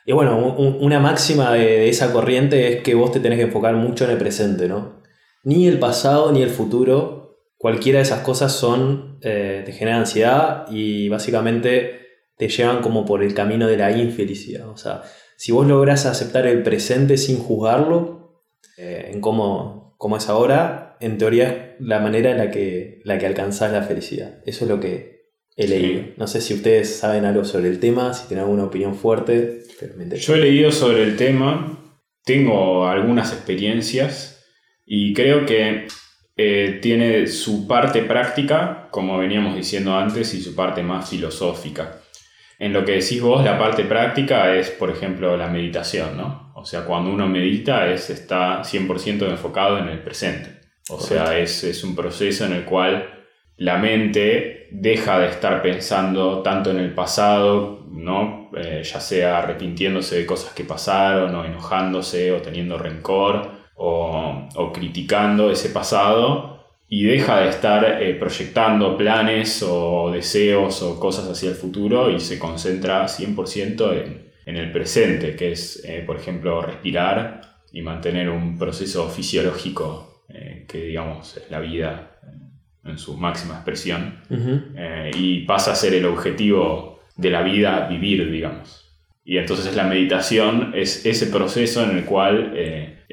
Y 0.07 0.12
bueno, 0.12 0.37
un- 0.38 0.67
un- 0.67 0.85
una 0.85 0.99
máxima 0.99 1.53
de, 1.53 1.61
de 1.64 1.88
esa 1.88 2.12
corriente 2.12 2.73
es 2.79 2.83
que 2.83 2.95
vos 2.95 3.12
te 3.12 3.21
tenés 3.21 3.38
que 3.38 3.45
enfocar 3.45 3.75
mucho 3.76 4.05
en 4.05 4.11
el 4.11 4.19
presente, 4.19 4.67
¿no? 4.69 5.03
Ni 5.44 5.68
el 5.68 5.78
pasado 5.78 6.32
ni 6.32 6.42
el 6.42 6.50
futuro, 6.50 7.38
cualquiera 7.58 7.98
de 7.98 8.04
esas 8.04 8.20
cosas 8.20 8.52
son, 8.52 9.18
eh, 9.22 9.62
te 9.64 9.72
generan 9.72 10.00
ansiedad 10.00 10.66
y 10.70 11.08
básicamente 11.08 12.00
te 12.36 12.48
llevan 12.48 12.80
como 12.80 13.04
por 13.04 13.22
el 13.22 13.34
camino 13.34 13.66
de 13.66 13.76
la 13.76 13.96
infelicidad. 13.96 14.68
O 14.68 14.76
sea, 14.76 15.02
si 15.36 15.52
vos 15.52 15.66
lográs 15.66 16.06
aceptar 16.06 16.46
el 16.46 16.62
presente 16.62 17.16
sin 17.16 17.38
juzgarlo, 17.38 18.42
eh, 18.76 19.10
en 19.12 19.20
cómo, 19.20 19.94
cómo 19.98 20.16
es 20.16 20.28
ahora, 20.28 20.96
en 21.00 21.18
teoría 21.18 21.48
es 21.48 21.56
la 21.80 22.00
manera 22.00 22.30
en 22.30 22.38
la 22.38 22.50
que, 22.50 23.00
la 23.04 23.18
que 23.18 23.26
alcanzás 23.26 23.72
la 23.72 23.82
felicidad. 23.82 24.40
Eso 24.46 24.64
es 24.64 24.70
lo 24.70 24.80
que 24.80 25.28
he 25.56 25.68
leído. 25.68 26.04
No 26.16 26.26
sé 26.26 26.40
si 26.40 26.54
ustedes 26.54 26.96
saben 26.96 27.24
algo 27.24 27.44
sobre 27.44 27.68
el 27.68 27.78
tema, 27.80 28.14
si 28.14 28.26
tienen 28.26 28.44
alguna 28.44 28.64
opinión 28.64 28.94
fuerte, 28.94 29.62
pero 29.78 29.94
me 29.96 30.04
interesa. 30.04 30.26
Yo 30.26 30.34
he 30.34 30.38
leído 30.38 30.72
sobre 30.72 31.02
el 31.02 31.16
tema, 31.16 31.78
tengo 32.24 32.86
algunas 32.86 33.32
experiencias 33.32 34.34
y 34.87 35.14
creo 35.14 35.47
que 35.47 35.87
eh, 36.37 36.79
tiene 36.83 37.26
su 37.26 37.69
parte 37.69 38.03
práctica, 38.03 38.88
como 38.91 39.19
veníamos 39.19 39.55
diciendo 39.55 39.97
antes, 39.97 40.35
y 40.35 40.43
su 40.43 40.55
parte 40.55 40.83
más 40.83 41.09
filosófica. 41.09 42.00
En 42.59 42.73
lo 42.73 42.85
que 42.85 42.93
decís 42.93 43.21
vos, 43.21 43.45
la 43.45 43.59
parte 43.59 43.85
práctica 43.85 44.55
es, 44.55 44.71
por 44.71 44.91
ejemplo, 44.91 45.37
la 45.37 45.49
meditación, 45.49 46.17
¿no? 46.17 46.53
O 46.55 46.64
sea, 46.64 46.85
cuando 46.85 47.11
uno 47.11 47.29
medita 47.29 47.88
es, 47.91 48.11
está 48.11 48.62
100% 48.62 49.29
enfocado 49.29 49.79
en 49.79 49.88
el 49.88 50.00
presente. 50.00 50.61
O 50.88 51.00
sea, 51.00 51.38
es, 51.38 51.64
es 51.64 51.83
un 51.83 51.97
proceso 51.97 52.45
en 52.45 52.53
el 52.53 52.64
cual 52.64 53.09
la 53.57 53.79
mente 53.79 54.69
deja 54.71 55.19
de 55.19 55.29
estar 55.29 55.62
pensando 55.62 56.43
tanto 56.43 56.71
en 56.71 56.79
el 56.79 56.93
pasado, 56.93 57.87
¿no? 57.91 58.50
Eh, 58.57 58.83
ya 58.85 59.00
sea 59.00 59.38
arrepintiéndose 59.38 60.17
de 60.17 60.26
cosas 60.26 60.53
que 60.53 60.64
pasaron, 60.64 61.35
o 61.35 61.45
enojándose, 61.45 62.33
o 62.33 62.43
teniendo 62.43 62.79
rencor, 62.79 63.63
o, 63.75 64.49
o 64.54 64.73
criticando 64.73 65.50
ese 65.50 65.71
pasado, 65.71 66.54
y 66.88 67.04
deja 67.04 67.40
de 67.40 67.49
estar 67.49 68.02
eh, 68.02 68.14
proyectando 68.14 68.97
planes 68.97 69.64
o 69.66 70.11
deseos 70.12 70.83
o 70.83 71.00
cosas 71.00 71.28
hacia 71.28 71.49
el 71.49 71.57
futuro 71.57 72.11
y 72.11 72.21
se 72.21 72.38
concentra 72.38 73.07
100% 73.07 73.93
en, 73.93 74.31
en 74.47 74.57
el 74.57 74.71
presente, 74.71 75.35
que 75.35 75.52
es, 75.52 75.83
eh, 75.85 76.02
por 76.07 76.16
ejemplo, 76.16 76.61
respirar 76.62 77.40
y 77.73 77.83
mantener 77.83 78.28
un 78.31 78.57
proceso 78.57 79.09
fisiológico 79.09 80.23
eh, 80.28 80.64
que, 80.69 80.85
digamos, 80.85 81.37
es 81.37 81.50
la 81.50 81.61
vida 81.61 82.19
eh, 82.23 82.90
en 82.90 82.99
su 82.99 83.16
máxima 83.16 83.54
expresión. 83.54 84.21
Ujú. 84.31 84.61
Eh, 84.76 85.11
y 85.16 85.40
pasa 85.40 85.73
a 85.73 85.75
ser 85.75 85.95
el 85.95 86.07
objetivo 86.07 87.00
de 87.16 87.31
la 87.31 87.43
vida 87.43 87.88
vivir, 87.88 88.31
digamos. 88.31 88.93
Y 89.25 89.38
entonces 89.38 89.75
la 89.75 89.85
meditación 89.85 90.73
es 90.75 91.04
ese 91.07 91.26
proceso 91.26 91.83
en 91.83 91.97
el 91.97 92.04
cual 92.04 92.52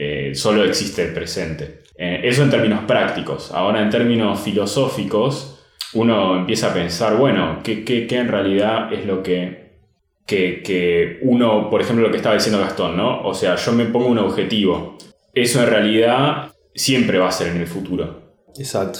eh, 0.03 0.33
solo 0.33 0.63
existe 0.63 1.03
el 1.05 1.13
presente. 1.13 1.83
Eh, 1.95 2.21
eso 2.23 2.41
en 2.43 2.49
términos 2.49 2.85
prácticos. 2.87 3.51
Ahora 3.51 3.81
en 3.83 3.89
términos 3.91 4.39
filosóficos, 4.41 5.63
uno 5.93 6.37
empieza 6.39 6.71
a 6.71 6.73
pensar, 6.73 7.17
bueno, 7.17 7.59
¿qué, 7.63 7.83
qué- 7.85 8.07
qué 8.07 8.17
en 8.17 8.27
realidad 8.29 8.91
es 8.91 9.05
lo 9.05 9.21
que, 9.21 9.77
que, 10.25 10.63
que 10.63 11.19
uno, 11.21 11.69
por 11.69 11.81
ejemplo, 11.81 12.05
lo 12.05 12.11
que 12.11 12.17
estaba 12.17 12.35
diciendo 12.35 12.59
Gastón, 12.61 12.97
¿no? 12.97 13.21
O 13.23 13.33
sea, 13.33 13.55
yo 13.57 13.71
me 13.73 13.85
pongo 13.85 14.07
un 14.07 14.17
objetivo. 14.19 14.97
Eso 15.33 15.61
en 15.61 15.69
realidad 15.69 16.51
siempre 16.73 17.19
va 17.19 17.27
a 17.27 17.31
ser 17.31 17.49
en 17.49 17.57
el 17.61 17.67
futuro. 17.67 18.33
Exacto. 18.57 18.99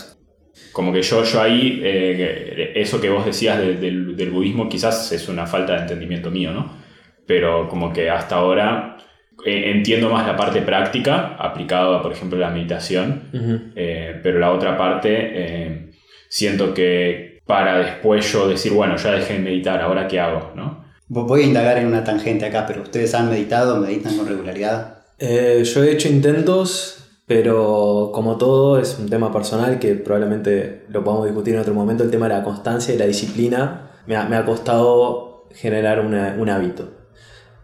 Como 0.71 0.93
que 0.93 1.01
yo, 1.01 1.23
yo 1.23 1.41
ahí, 1.41 1.81
eh, 1.83 2.73
eso 2.75 3.01
que 3.01 3.09
vos 3.09 3.25
decías 3.25 3.57
de- 3.57 3.75
del, 3.77 4.15
del 4.15 4.29
budismo 4.29 4.69
quizás 4.69 5.11
es 5.11 5.27
una 5.29 5.47
falta 5.47 5.73
de 5.73 5.81
entendimiento 5.81 6.29
mío, 6.29 6.51
¿no? 6.51 6.77
Pero 7.25 7.67
como 7.69 7.91
que 7.91 8.09
hasta 8.09 8.35
ahora 8.35 8.97
eh, 9.45 9.71
entiendo 9.71 10.09
más 10.09 10.25
la 10.27 10.35
parte 10.35 10.61
práctica 10.61 11.35
aplicada, 11.39 11.97
a, 11.97 12.01
por 12.01 12.11
ejemplo, 12.11 12.37
la 12.39 12.49
meditación, 12.49 13.23
Ujú. 13.33 13.59
eh, 13.75 14.19
pero 14.23 14.39
la 14.39 14.51
otra 14.51 14.77
parte 14.77 15.09
eh, 15.11 15.91
siento 16.29 16.73
que 16.73 17.39
para 17.45 17.79
después 17.79 18.31
yo 18.31 18.47
decir, 18.47 18.71
bueno, 18.73 18.95
ya 18.97 19.11
dejé 19.11 19.33
de 19.33 19.39
meditar, 19.39 19.81
ahora 19.81 20.07
qué 20.07 20.19
hago, 20.19 20.51
¿no? 20.55 20.85
Voy 21.07 21.41
a 21.41 21.45
indagar 21.45 21.77
en 21.77 21.87
una 21.87 22.03
tangente 22.03 22.45
acá, 22.45 22.65
pero 22.65 22.83
ustedes 22.83 23.13
han 23.15 23.29
meditado, 23.29 23.77
meditan 23.81 24.15
con 24.15 24.27
regularidad. 24.27 24.99
Eh, 25.19 25.61
yo 25.65 25.83
he 25.83 25.91
hecho 25.91 26.07
intentos, 26.07 26.97
pero 27.27 28.11
como 28.13 28.37
todo 28.37 28.79
es 28.79 28.97
un 28.97 29.09
tema 29.09 29.31
personal 29.33 29.77
que 29.79 29.95
probablemente 29.95 30.85
lo 30.89 31.03
podamos 31.03 31.25
discutir 31.25 31.55
en 31.55 31.59
otro 31.61 31.73
momento. 31.73 32.03
El 32.03 32.11
tema 32.11 32.27
de 32.29 32.35
la 32.35 32.43
constancia 32.43 32.93
y 32.95 32.97
la 32.97 33.05
disciplina 33.07 33.91
me 34.07 34.15
ha, 34.15 34.23
me 34.25 34.37
ha 34.37 34.45
costado 34.45 35.47
generar 35.53 35.99
una- 35.99 36.35
un 36.37 36.49
hábito. 36.49 37.00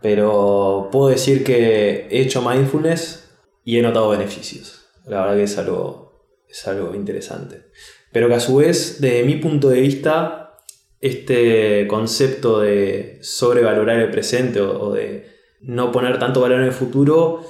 Pero 0.08 0.88
puedo 0.90 1.10
decir 1.10 1.44
que 1.44 2.08
he 2.10 2.22
hecho 2.22 2.42
mindfulness 2.42 3.30
y 3.66 3.78
he 3.78 3.82
notado 3.82 4.08
beneficios. 4.08 4.86
La 5.06 5.20
verdad 5.20 5.36
que 5.36 5.44
es 5.44 5.58
algo, 5.58 6.30
es 6.50 6.66
algo 6.66 6.96
interesante. 6.96 7.64
Pero 8.14 8.30
que 8.30 8.36
a 8.36 8.40
su 8.40 8.56
vez, 8.56 9.02
desde 9.02 9.26
mi 9.26 9.36
punto 9.36 9.68
de 9.68 9.82
vista, 9.82 10.60
este 11.02 11.88
concepto 11.90 12.62
de 12.62 13.20
sobrevalorar 13.22 14.00
el 14.00 14.10
presente 14.10 14.62
o, 14.62 14.94
de 14.94 15.28
no 15.60 15.92
poner 15.92 16.18
tanto 16.20 16.40
valor 16.40 16.62
en 16.62 16.68
el 16.68 16.72
futuro 16.72 17.42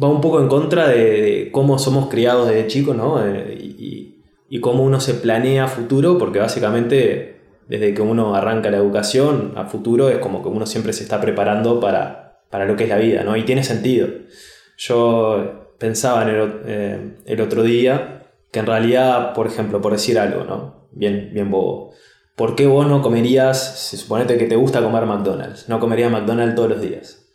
va 0.00 0.06
un 0.06 0.20
poco 0.20 0.40
en 0.40 0.46
contra 0.46 0.86
de, 0.86 1.48
cómo 1.50 1.76
somos 1.76 2.08
criados 2.08 2.48
desde 2.48 2.68
chicos, 2.68 2.96
¿no? 2.96 3.20
Eh, 3.26 3.58
y, 4.48 4.60
cómo 4.60 4.84
uno 4.84 5.00
se 5.00 5.14
planea 5.14 5.66
futuro, 5.66 6.18
porque 6.18 6.38
básicamente 6.38 7.35
desde 7.68 7.94
que 7.94 8.02
uno 8.02 8.34
arranca 8.34 8.70
la 8.70 8.76
educación 8.76 9.52
a 9.56 9.66
futuro 9.66 10.08
es 10.08 10.18
como 10.18 10.42
que 10.42 10.48
uno 10.48 10.66
siempre 10.66 10.92
se 10.92 11.02
está 11.02 11.20
preparando 11.20 11.80
para, 11.80 12.40
para 12.50 12.64
lo 12.64 12.76
que 12.76 12.84
es 12.84 12.90
la 12.90 12.98
vida, 12.98 13.24
¿no? 13.24 13.36
Y 13.36 13.44
tiene 13.44 13.64
sentido. 13.64 14.08
Yo 14.76 15.72
pensaba 15.78 16.22
en 16.22 16.28
el, 16.28 16.52
eh, 16.66 17.16
el 17.26 17.40
otro 17.40 17.62
día 17.62 18.22
que 18.52 18.60
en 18.60 18.66
realidad, 18.66 19.34
por 19.34 19.46
ejemplo, 19.46 19.80
por 19.80 19.92
decir 19.92 20.18
algo, 20.18 20.44
¿no? 20.44 20.88
Bien, 20.92 21.30
bien 21.32 21.50
bobo. 21.50 21.92
¿Por 22.36 22.54
qué 22.54 22.66
vos 22.66 22.86
no 22.86 23.02
comerías, 23.02 23.78
si 23.88 23.96
suponete 23.96 24.36
que 24.36 24.46
te 24.46 24.56
gusta 24.56 24.82
comer 24.82 25.06
McDonald's, 25.06 25.68
no 25.68 25.80
comerías 25.80 26.10
McDonald's 26.10 26.54
todos 26.54 26.70
los 26.70 26.80
días? 26.80 27.26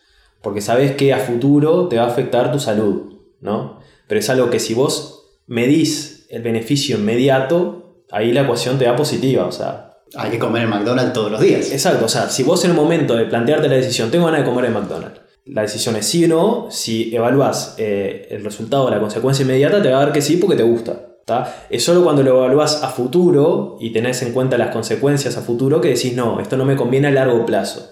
Porque 0.42 0.62
sabes 0.62 0.96
que 0.96 1.14
a 1.14 1.18
futuro 1.18 1.88
te 1.88 1.98
va 1.98 2.04
a 2.04 2.08
afectar 2.08 2.52
tu 2.52 2.60
salud, 2.60 3.14
¿no? 3.40 3.80
Pero 4.08 4.20
es 4.20 4.30
algo 4.30 4.50
que 4.50 4.60
si 4.60 4.74
vos 4.74 5.40
medís 5.48 6.28
el 6.30 6.42
beneficio 6.42 6.98
inmediato, 6.98 8.04
ahí 8.12 8.32
la 8.32 8.42
ecuación 8.42 8.78
te 8.78 8.86
da 8.86 8.96
positiva, 8.96 9.46
o 9.46 9.52
sea, 9.52 9.91
Hay 10.16 10.32
que 10.32 10.40
comer 10.40 10.64
en 10.64 10.70
McDonald's 10.70 11.14
todos 11.14 11.32
los 11.32 11.40
días. 11.40 11.72
Exacto, 11.72 12.06
o 12.06 12.10
sea, 12.10 12.30
si 12.30 12.44
vos 12.44 12.64
en 12.66 12.72
el 12.72 12.76
momento 12.76 13.16
de 13.16 13.26
plantearte 13.26 13.68
la 13.68 13.76
decisión, 13.76 14.12
tengo 14.12 14.26
ganas 14.26 14.42
de 14.42 14.50
comer 14.50 14.66
en 14.66 14.74
McDonald's, 14.74 15.22
la 15.46 15.64
decisión 15.64 15.96
es 15.96 16.06
sí 16.06 16.26
o 16.26 16.28
no, 16.28 16.68
si 16.70 17.16
evalúas 17.16 17.76
eh, 17.78 18.28
el 18.30 18.44
resultado 18.44 18.86
o 18.86 18.90
la 18.90 19.00
consecuencia 19.00 19.44
inmediata, 19.44 19.82
te 19.82 19.90
va 19.90 19.98
a 19.98 20.06
dar 20.06 20.14
que 20.14 20.22
sí 20.22 20.38
porque 20.38 20.56
te 20.56 20.64
gusta. 20.64 21.08
¿tá? 21.26 21.66
Es 21.70 21.84
solo 21.84 22.04
cuando 22.04 22.24
lo 22.24 22.38
evalúas 22.38 22.84
a 22.84 22.90
futuro 22.90 23.78
y 23.80 23.92
tenés 23.92 24.22
en 24.22 24.34
cuenta 24.34 24.58
las 24.58 24.72
consecuencias 24.72 25.38
a 25.38 25.42
futuro 25.42 25.82
que 25.82 25.90
decís, 25.90 26.16
no, 26.16 26.40
esto 26.40 26.58
no 26.58 26.66
me 26.66 26.76
conviene 26.76 27.08
a 27.08 27.12
largo 27.12 27.46
plazo. 27.46 27.92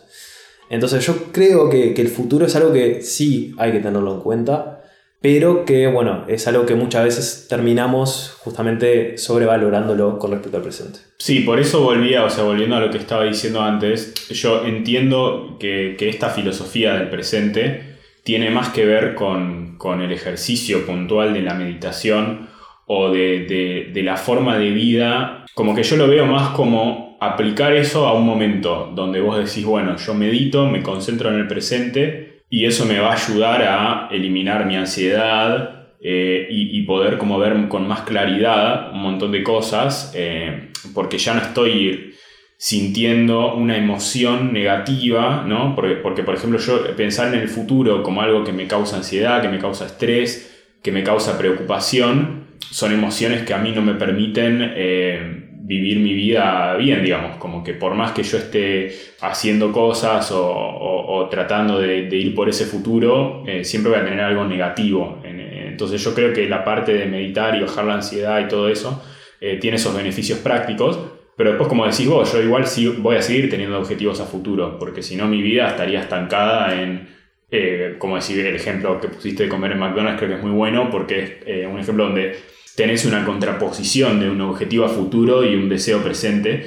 Entonces 0.70 1.06
yo 1.06 1.32
creo 1.32 1.70
que, 1.70 1.94
que 1.94 2.02
el 2.02 2.10
futuro 2.10 2.46
es 2.46 2.56
algo 2.56 2.72
que 2.72 3.02
sí 3.02 3.56
hay 3.58 3.72
que 3.72 3.80
tenerlo 3.80 4.14
en 4.14 4.22
cuenta, 4.22 4.79
pero 5.22 5.66
que 5.66 5.88
bueno, 5.88 6.24
es 6.28 6.48
algo 6.48 6.66
que 6.66 6.76
muchas 6.76 7.04
veces 7.04 7.48
terminamos 7.50 8.38
justamente 8.40 9.18
sobrevalorándolo 9.18 10.18
con 10.18 10.32
respecto 10.32 10.58
al 10.58 10.64
presente. 10.64 11.00
Sí, 11.18 11.42
por 11.42 11.60
eso 11.60 11.82
volvía, 11.84 12.24
o 12.24 12.30
sea, 12.30 12.46
volviendo 12.46 12.78
a 12.78 12.80
lo 12.80 12.90
que 12.90 12.98
estaba 12.98 13.26
diciendo 13.26 13.62
antes, 13.62 14.14
yo 14.30 14.66
entiendo 14.66 15.58
que, 15.60 15.96
que 15.98 16.08
esta 16.08 16.30
filosofía 16.30 16.94
del 16.94 17.10
presente 17.10 17.98
tiene 18.24 18.50
más 18.50 18.70
que 18.70 18.86
ver 18.86 19.16
con, 19.16 19.78
con 19.78 20.02
el 20.02 20.12
ejercicio 20.12 20.86
puntual 20.86 21.34
de 21.34 21.42
la 21.42 21.54
meditación 21.54 22.48
o 22.86 23.12
de, 23.12 23.46
de, 23.46 23.92
de 23.94 24.04
la 24.04 24.16
forma 24.16 24.58
de 24.58 24.72
vida, 24.72 25.46
como 25.54 25.76
que 25.76 25.84
yo 25.84 25.98
lo 25.98 26.08
veo 26.08 26.26
más 26.26 26.52
como 26.52 27.18
aplicar 27.20 27.74
eso 27.74 28.08
a 28.08 28.14
un 28.14 28.26
momento 28.26 28.92
donde 28.96 29.20
vos 29.20 29.38
decís, 29.38 29.66
bueno, 29.66 29.98
yo 29.98 30.14
medito, 30.14 30.66
me 30.68 30.82
concentro 30.82 31.30
en 31.30 31.36
el 31.36 31.48
presente 31.48 32.29
y 32.50 32.66
eso 32.66 32.86
me 32.86 33.00
va 33.00 33.12
a 33.12 33.16
ayudar 33.16 33.62
a 33.64 34.10
eliminar 34.12 34.66
mi 34.66 34.76
ansiedad 34.76 35.80
eh, 36.02 36.48
y, 36.50 36.82
poder 36.84 37.18
como 37.18 37.38
ver 37.38 37.68
con 37.68 37.88
más 37.88 38.02
claridad 38.02 38.92
un 38.94 39.02
montón 39.02 39.32
de 39.32 39.44
cosas, 39.44 40.14
eh, 40.16 40.72
porque 40.94 41.18
ya 41.18 41.34
no 41.34 41.42
estoy 41.42 42.16
sintiendo 42.58 43.54
una 43.56 43.78
emoción 43.78 44.54
negativa, 44.54 45.44
¿no? 45.46 45.76
Porque, 45.76 45.96
porque, 45.96 46.24
por 46.24 46.36
ejemplo, 46.36 46.58
yo 46.58 46.96
pensar 46.96 47.34
en 47.34 47.40
el 47.40 47.50
futuro 47.50 48.02
como 48.02 48.22
algo 48.22 48.44
que 48.44 48.54
me 48.54 48.66
causa 48.68 48.98
ansiedad, 48.98 49.42
que 49.42 49.50
me 49.50 49.60
causa 49.60 49.86
estrés, 49.86 50.66
que 50.82 50.92
me 50.92 51.04
causa 51.04 51.38
preocupación, 51.38 52.48
son 52.60 52.94
emociones 52.94 53.44
que 53.44 53.54
a 53.54 53.58
mí 53.58 53.72
no 53.72 53.82
me 53.82 53.96
permiten 53.96 54.74
eh, 54.76 55.49
vivir 55.70 56.00
mi 56.00 56.16
vida 56.16 56.76
bien, 56.78 57.04
digamos, 57.04 57.38
como 57.38 57.64
que 57.64 57.76
por 57.76 57.94
más 57.94 58.12
que 58.12 58.24
yo 58.24 58.40
esté 58.40 58.92
haciendo 59.22 59.72
cosas 59.72 60.32
o, 60.34 61.28
tratando 61.30 61.80
de, 61.80 62.10
ir 62.10 62.34
por 62.34 62.50
ese 62.50 62.66
futuro, 62.66 63.44
eh, 63.46 63.64
siempre 63.64 63.92
voy 63.92 64.02
a 64.02 64.04
tener 64.04 64.22
algo 64.22 64.46
negativo. 64.46 65.22
Entonces 65.24 66.04
yo 66.04 66.16
creo 66.16 66.34
que 66.34 66.50
la 66.50 66.64
parte 66.64 66.94
de 66.94 67.06
meditar 67.06 67.56
y 67.56 67.62
bajar 67.62 67.86
la 67.86 67.94
ansiedad 67.94 68.44
y 68.44 68.48
todo 68.48 68.68
eso 68.68 69.00
eh, 69.40 69.58
tiene 69.62 69.78
esos 69.78 69.96
beneficios 69.96 70.40
prácticos, 70.40 70.98
pero 71.38 71.52
después, 71.52 71.70
como 71.70 71.86
decís 71.86 72.08
vos, 72.08 72.34
yo 72.34 72.42
igual 72.42 72.66
sí 72.66 72.88
voy 72.88 73.18
a 73.18 73.22
seguir 73.22 73.48
teniendo 73.48 73.78
objetivos 73.78 74.20
a 74.22 74.26
futuro, 74.26 74.80
porque 74.80 75.04
si 75.04 75.16
no 75.16 75.28
mi 75.28 75.44
vida 75.44 75.68
estaría 75.68 76.02
estancada 76.02 76.82
en, 76.82 77.10
eh, 77.52 77.94
como 78.00 78.16
decir, 78.16 78.44
el 78.44 78.56
ejemplo 78.56 79.00
que 79.00 79.10
pusiste 79.10 79.44
de 79.44 79.50
comer 79.50 79.74
en 79.74 79.80
McDonald's 79.80 80.18
creo 80.18 80.32
que 80.32 80.38
es 80.38 80.44
muy 80.44 80.52
bueno, 80.52 80.90
porque 80.90 81.42
es 81.46 81.68
un 81.68 81.80
ejemplo 81.80 82.06
donde 82.06 82.38
tenés 82.80 83.04
una 83.04 83.26
contraposición 83.26 84.22
de 84.22 84.30
un 84.30 84.40
objetivo 84.40 84.86
a 84.86 84.88
futuro 84.88 85.44
y 85.44 85.54
un 85.54 85.68
deseo 85.68 86.02
presente, 86.02 86.66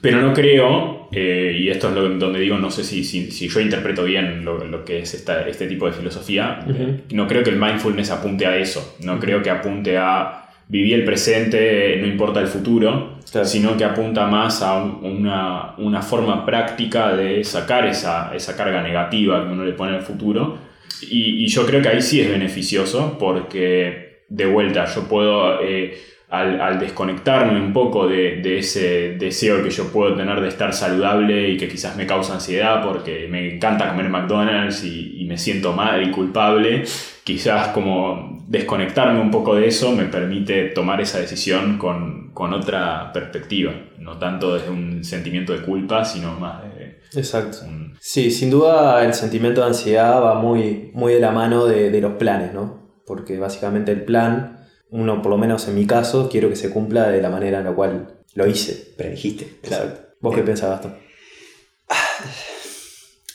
pero 0.00 0.20
no 0.20 0.34
creo, 0.34 1.08
eh, 1.12 1.56
y 1.56 1.68
esto 1.68 1.88
es 1.88 1.94
lo, 1.94 2.08
donde 2.08 2.40
digo, 2.40 2.58
no 2.58 2.68
sé 2.68 2.82
si, 2.82 3.04
si, 3.04 3.30
si 3.30 3.46
yo 3.46 3.60
interpreto 3.60 4.02
bien 4.02 4.44
lo, 4.44 4.64
lo, 4.64 4.84
que 4.84 4.98
es 4.98 5.14
esta, 5.14 5.46
este 5.46 5.68
tipo 5.68 5.86
de 5.86 5.92
filosofía, 5.92 6.64
uh 6.66 6.70
-huh. 6.72 7.00
no 7.12 7.28
creo 7.28 7.44
que 7.44 7.50
el 7.50 7.60
mindfulness 7.60 8.10
apunte 8.10 8.44
a 8.44 8.56
eso, 8.56 8.96
no 9.04 9.12
uh 9.12 9.16
-huh. 9.16 9.20
creo 9.20 9.40
que 9.40 9.50
apunte 9.50 9.96
a 9.96 10.48
vivir 10.66 10.94
el 10.94 11.04
presente, 11.04 11.96
no 12.00 12.08
importa 12.08 12.40
el 12.40 12.48
futuro, 12.48 13.18
claro. 13.30 13.46
sino 13.46 13.76
que 13.76 13.84
apunta 13.84 14.26
más 14.26 14.62
a 14.62 14.82
una, 14.82 15.76
una, 15.78 16.02
forma 16.02 16.44
práctica 16.44 17.14
de 17.14 17.44
sacar 17.44 17.86
esa, 17.86 18.34
esa, 18.34 18.56
carga 18.56 18.82
negativa 18.82 19.44
que 19.44 19.52
uno 19.52 19.64
le 19.64 19.74
pone 19.74 19.94
al 19.94 20.02
futuro. 20.02 20.58
Y, 21.08 21.44
y, 21.44 21.46
yo 21.46 21.64
creo 21.66 21.80
que 21.80 21.88
ahí 21.88 22.02
sí 22.02 22.20
es 22.20 22.28
beneficioso 22.28 23.16
porque, 23.16 24.11
de 24.32 24.46
vuelta, 24.46 24.86
yo 24.86 25.02
puedo, 25.02 25.60
eh, 25.62 25.94
al, 26.30 26.60
al, 26.60 26.78
desconectarme 26.78 27.60
un 27.60 27.72
poco 27.72 28.08
de, 28.08 28.40
de, 28.42 28.58
ese 28.58 29.16
deseo 29.18 29.62
que 29.62 29.68
yo 29.68 29.92
puedo 29.92 30.16
tener 30.16 30.40
de 30.40 30.48
estar 30.48 30.72
saludable 30.72 31.50
y 31.50 31.58
que 31.58 31.68
quizás 31.68 31.96
me 31.96 32.06
causa 32.06 32.34
ansiedad 32.34 32.82
porque 32.82 33.28
me 33.28 33.54
encanta 33.54 33.88
comer 33.90 34.08
McDonald's 34.08 34.84
y, 34.84 35.20
y 35.20 35.24
me 35.26 35.36
siento 35.36 35.74
mal 35.74 36.02
y 36.02 36.10
culpable, 36.10 36.84
quizás 37.24 37.68
como 37.68 38.42
desconectarme 38.48 39.20
un 39.20 39.30
poco 39.30 39.54
de 39.54 39.66
eso 39.66 39.92
me 39.92 40.04
permite 40.04 40.70
tomar 40.70 41.00
esa 41.00 41.18
decisión 41.18 41.78
con, 41.78 42.30
con, 42.32 42.52
otra 42.52 43.12
perspectiva, 43.12 43.72
no 43.98 44.18
tanto 44.18 44.54
desde 44.54 44.70
un 44.70 45.04
sentimiento 45.04 45.52
de 45.52 45.62
culpa, 45.62 46.04
sino 46.04 46.38
más 46.38 46.62
de... 46.62 47.00
Exacto. 47.14 47.58
Sí, 48.00 48.30
sin 48.30 48.50
duda 48.50 49.04
el 49.04 49.14
sentimiento 49.14 49.60
de 49.60 49.68
ansiedad 49.68 50.22
va 50.22 50.34
muy, 50.34 50.90
muy 50.94 51.14
de 51.14 51.20
la 51.20 51.30
mano 51.30 51.66
de, 51.66 51.90
de, 51.90 52.00
los 52.00 52.14
planes, 52.14 52.52
¿no? 52.52 52.81
Porque 53.06 53.38
básicamente 53.38 53.92
el 53.92 54.04
plan, 54.04 54.66
uno 54.90 55.22
por 55.22 55.30
lo 55.30 55.38
menos 55.38 55.68
en 55.68 55.74
mi 55.74 55.86
caso, 55.86 56.28
quiero 56.28 56.48
que 56.48 56.56
se 56.56 56.70
cumpla 56.70 57.08
de 57.08 57.22
la 57.22 57.30
manera 57.30 57.58
en 57.58 57.64
la 57.64 57.72
cual 57.72 58.22
lo 58.34 58.46
hice. 58.46 58.94
Predijiste. 58.96 59.58
Claro. 59.62 59.92
¿Vos 60.20 60.34
qué 60.34 60.42
pensabas, 60.42 60.82
Gastón? 60.82 60.98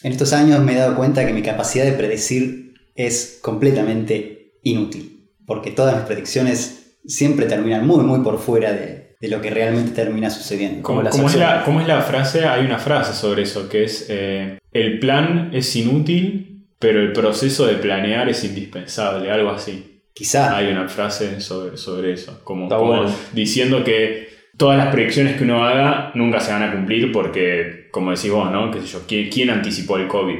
En 0.03 0.12
estos 0.12 0.32
años 0.32 0.60
me 0.63 0.73
he 0.73 0.77
dado 0.77 0.95
cuenta 0.95 1.25
que 1.25 1.34
mi 1.34 1.41
capacidad 1.41 1.84
de 1.84 1.93
predecir 1.93 2.75
es 2.93 3.39
completamente 3.41 4.53
inútil, 4.62 5.32
porque 5.47 5.71
todas 5.71 5.95
mis 5.95 6.06
predicciones 6.06 6.97
siempre 7.03 7.47
terminan 7.47 7.86
muy, 7.86 8.03
muy 8.03 8.19
por 8.19 8.38
fuera 8.38 8.71
de, 8.73 9.15
de 9.19 9.27
lo 9.27 9.41
que 9.41 9.49
realmente 9.49 9.91
termina 9.91 10.30
sucediendo. 10.30 10.84
¿Cómo, 10.84 11.01
¿Cómo, 11.10 11.27
es 11.27 11.36
la, 11.36 11.63
¿Cómo, 11.63 11.82
es 11.82 11.88
la, 11.88 12.01
frase? 12.01 12.45
Hay 12.45 12.65
una 12.65 12.77
frase 12.77 13.13
sobre 13.13 13.43
eso, 13.43 13.67
que 13.67 13.86
es, 13.86 14.06
eh, 14.10 14.60
el 14.71 14.99
plan 14.99 15.49
es 15.53 15.75
inútil, 15.75 16.57
pero 16.80 17.02
el 17.02 17.12
proceso 17.13 17.66
de 17.66 17.76
planear 17.76 18.30
es 18.30 18.44
indispensable, 18.44 19.32
algo 19.32 19.50
así. 19.50 20.02
Quizá. 20.13 20.58
Hay 20.58 20.68
una 20.68 20.88
frase 20.88 21.40
sobre, 21.42 21.78
sobre 21.78 22.13
eso, 22.13 22.42
como, 22.44 22.68
como 22.70 22.88
bueno. 22.88 23.16
diciendo 23.34 23.84
que 23.84 24.30
todas 24.58 24.78
las 24.78 24.88
predicciones 24.88 25.38
que 25.38 25.44
uno 25.44 25.63
haga 25.63 26.12
nunca 26.16 26.40
se 26.40 26.52
van 26.52 26.63
a 26.63 26.72
cumplir 26.72 27.12
porque, 27.12 27.88
como 27.92 28.12
decís 28.12 28.32
vos, 28.32 28.52
¿no? 28.52 28.72
¿Qué 28.72 28.82
sé 28.82 28.88
yo? 28.88 29.00
¿Quién, 29.08 29.30
quién 29.30 29.50
anticipó 29.52 29.98
el 29.98 30.08
COVID? 30.08 30.40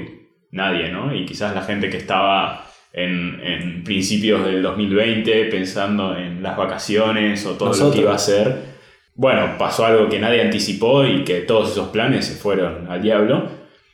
Nadie, 0.52 0.90
¿no? 0.90 1.16
Y 1.16 1.26
quizás 1.26 1.54
la 1.54 1.62
gente 1.62 1.90
que 1.90 1.98
estaba 1.98 2.66
en, 2.94 3.40
en, 3.44 3.84
principios 3.84 4.44
del 4.46 4.64
2020 4.64 5.46
pensando 5.46 6.18
en 6.18 6.42
las 6.42 6.58
vacaciones 6.58 7.46
o 7.46 7.52
todo 7.52 7.70
Nosotros. 7.70 7.90
lo 7.90 7.96
que 7.96 8.02
iba 8.02 8.16
a 8.16 8.18
ser. 8.18 8.78
Bueno, 9.14 9.58
pasó 9.58 9.86
algo 9.86 10.10
que 10.10 10.20
nadie 10.20 10.42
anticipó 10.42 11.06
y 11.06 11.24
que 11.24 11.42
todos 11.42 11.72
esos 11.72 11.90
planes 11.90 12.26
se 12.26 12.36
fueron 12.36 12.90
al 12.90 13.02
diablo. 13.02 13.50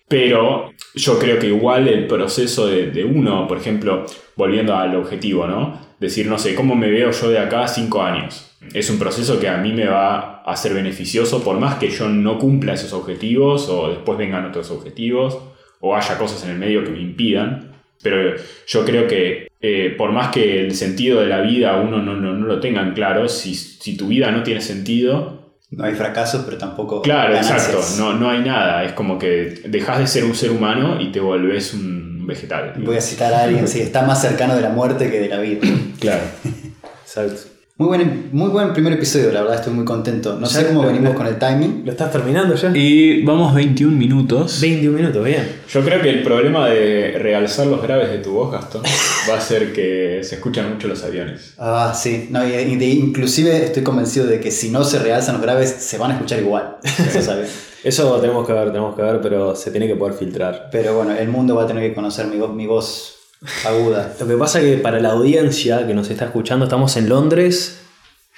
Pero 0.08 0.72
yo 0.96 1.18
creo 1.18 1.40
que 1.40 1.48
igual 1.48 1.88
el 1.88 2.08
proceso 2.08 2.68
de, 2.68 3.04
uno, 3.04 3.48
por 3.48 3.58
ejemplo, 3.58 4.06
volviendo 4.36 4.76
al 4.76 4.96
objetivo, 4.96 5.48
¿no? 5.48 5.80
Decir, 6.00 6.28
no 6.28 6.38
sé, 6.38 6.56
¿cómo 6.56 6.76
me 6.76 6.90
veo 6.90 7.12
yo 7.12 7.30
de 7.30 7.40
acá 7.40 7.68
cinco 7.68 8.04
años? 8.04 8.58
Es 8.74 8.90
un 8.90 9.00
proceso 9.00 9.40
que 9.40 9.48
a 9.48 9.58
mí 9.58 9.72
me 9.72 9.88
va 9.88 10.42
a 10.42 10.56
ser 10.56 10.74
beneficioso 10.74 11.44
por 11.44 11.58
más 11.60 11.76
que 11.76 11.90
yo 11.90 12.08
no 12.10 12.38
cumpla 12.38 12.74
esos 12.74 12.94
objetivos 12.94 13.70
o 13.70 13.90
después 13.90 14.18
vengan 14.18 14.46
otros 14.46 14.72
objetivos 14.72 15.40
o 15.80 15.96
haya 15.96 16.18
cosas 16.18 16.44
en 16.44 16.52
el 16.52 16.58
medio 16.58 16.84
que 16.84 16.92
me 16.92 17.02
impidan. 17.02 17.72
Pero 18.02 18.36
yo 18.68 18.86
creo 18.86 19.08
que 19.08 19.48
eh, 19.62 19.96
por 19.98 20.12
más 20.12 20.30
que 20.30 20.60
el 20.60 20.76
sentido 20.76 21.22
de 21.22 21.28
la 21.28 21.42
vida 21.42 21.78
uno 21.78 22.02
no, 22.02 22.16
no, 22.16 22.34
no 22.34 22.46
lo 22.46 22.60
tenga 22.60 22.82
en 22.82 22.94
claro, 22.94 23.30
si, 23.30 23.56
si, 23.56 23.96
tu 23.98 24.08
vida 24.08 24.32
no 24.32 24.44
tiene 24.44 24.62
sentido... 24.62 25.43
No 25.76 25.84
hay 25.86 25.94
fracasos, 25.94 26.44
pero 26.46 26.58
tampoco... 26.58 27.02
Claro, 27.02 27.34
ganancias. 27.34 27.70
exacto, 27.70 28.04
no, 28.04 28.14
no 28.14 28.30
hay 28.30 28.42
nada. 28.42 28.84
Es 28.84 28.94
como 28.94 29.18
que 29.18 29.62
dejas 29.66 30.00
de 30.00 30.08
ser 30.08 30.24
un 30.26 30.36
ser 30.36 30.52
humano 30.52 31.00
y 31.02 31.12
te 31.12 31.20
volvés 31.20 31.74
un 31.74 32.26
vegetal. 32.26 32.74
Voy 32.78 32.98
a 32.98 33.02
citar 33.02 33.34
a 33.34 33.44
alguien, 33.44 33.68
sí, 33.68 33.82
está 33.82 34.04
más 34.04 34.22
cercano 34.22 34.56
de 34.56 34.62
la 34.62 34.70
muerte 34.70 35.10
que 35.10 35.20
de 35.20 35.30
la 35.30 35.40
vida. 35.40 35.68
claro, 36.00 36.24
exacto. 37.04 37.53
Muy 37.76 37.88
buen, 37.88 38.30
muy 38.32 38.50
buen 38.50 38.72
primer 38.72 38.94
episodio, 38.94 39.32
la 39.32 39.42
verdad 39.42 39.58
estoy 39.58 39.74
muy 39.74 39.84
contento. 39.84 40.38
No 40.40 40.46
sé 40.46 40.68
cómo 40.68 40.86
venimos 40.86 41.16
con 41.16 41.26
el 41.26 41.40
timing. 41.40 41.82
¿Lo 41.84 41.92
estás 41.92 42.12
terminando 42.12 42.54
ya? 42.54 42.72
Y 42.76 43.24
vamos 43.24 43.56
21 43.56 43.98
minutos. 43.98 44.62
21 44.62 44.96
minutos, 44.96 45.26
bien. 45.26 45.62
Yo 45.68 45.84
creo 45.84 46.00
que 46.00 46.12
el 46.12 46.22
problema 46.22 46.70
de 46.70 47.18
realzar 47.18 47.66
los 47.66 47.82
graves 47.82 48.12
de 48.12 48.20
tu 48.20 48.34
voz, 48.34 48.52
Gastón, 48.52 48.84
va 49.28 49.38
a 49.40 49.42
ser 49.42 49.74
que 49.74 50.20
se 50.22 50.36
escuchan 50.36 50.72
mucho 50.72 50.88
los 50.88 51.04
aviones. 51.04 51.56
Ah, 51.58 51.92
sí. 51.96 52.28
No, 52.30 52.48
y 52.48 52.52
de, 52.52 52.86
inclusive 52.86 53.66
estoy 53.66 53.82
convencido 53.82 54.28
de 54.28 54.40
que 54.40 54.52
si 54.52 54.70
no 54.70 54.84
se 54.84 55.00
realzan 55.00 55.34
los 55.34 55.42
graves, 55.42 55.72
se 55.72 55.98
van 55.98 56.12
a 56.12 56.14
escuchar 56.14 56.42
igual. 56.42 56.78
Eso 56.84 57.24
sabes. 57.24 57.72
Eso 57.84 58.22
tenemos 58.22 58.46
que 58.46 58.54
ver, 58.54 58.68
tenemos 58.68 58.96
que 58.96 59.02
ver, 59.02 59.20
pero 59.20 59.56
se 59.56 59.72
tiene 59.72 59.88
que 59.88 59.96
poder 59.96 60.14
filtrar. 60.14 60.70
Pero 60.72 60.96
bueno, 60.96 61.16
el 61.16 61.28
mundo 61.28 61.56
va 61.56 61.64
a 61.64 61.68
tener 61.68 61.90
que 61.90 61.96
conocer 61.96 62.28
mi, 62.28 62.38
mi 62.38 62.68
voz 62.68 63.23
aguda. 63.66 64.14
Lo 64.20 64.28
que 64.28 64.38
pasa 64.38 64.60
es 64.60 64.66
que 64.66 64.82
para 64.82 65.00
la 65.00 65.12
audiencia 65.12 65.86
que 65.88 65.94
nos 65.94 66.10
está 66.10 66.26
escuchando, 66.26 66.66
estamos 66.66 66.96
en 66.98 67.10
Londres, 67.10 67.82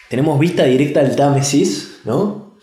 tenemos 0.10 0.40
vista 0.40 0.64
directa 0.64 1.00
al 1.00 1.16
Támesis, 1.16 2.00
¿no? 2.06 2.58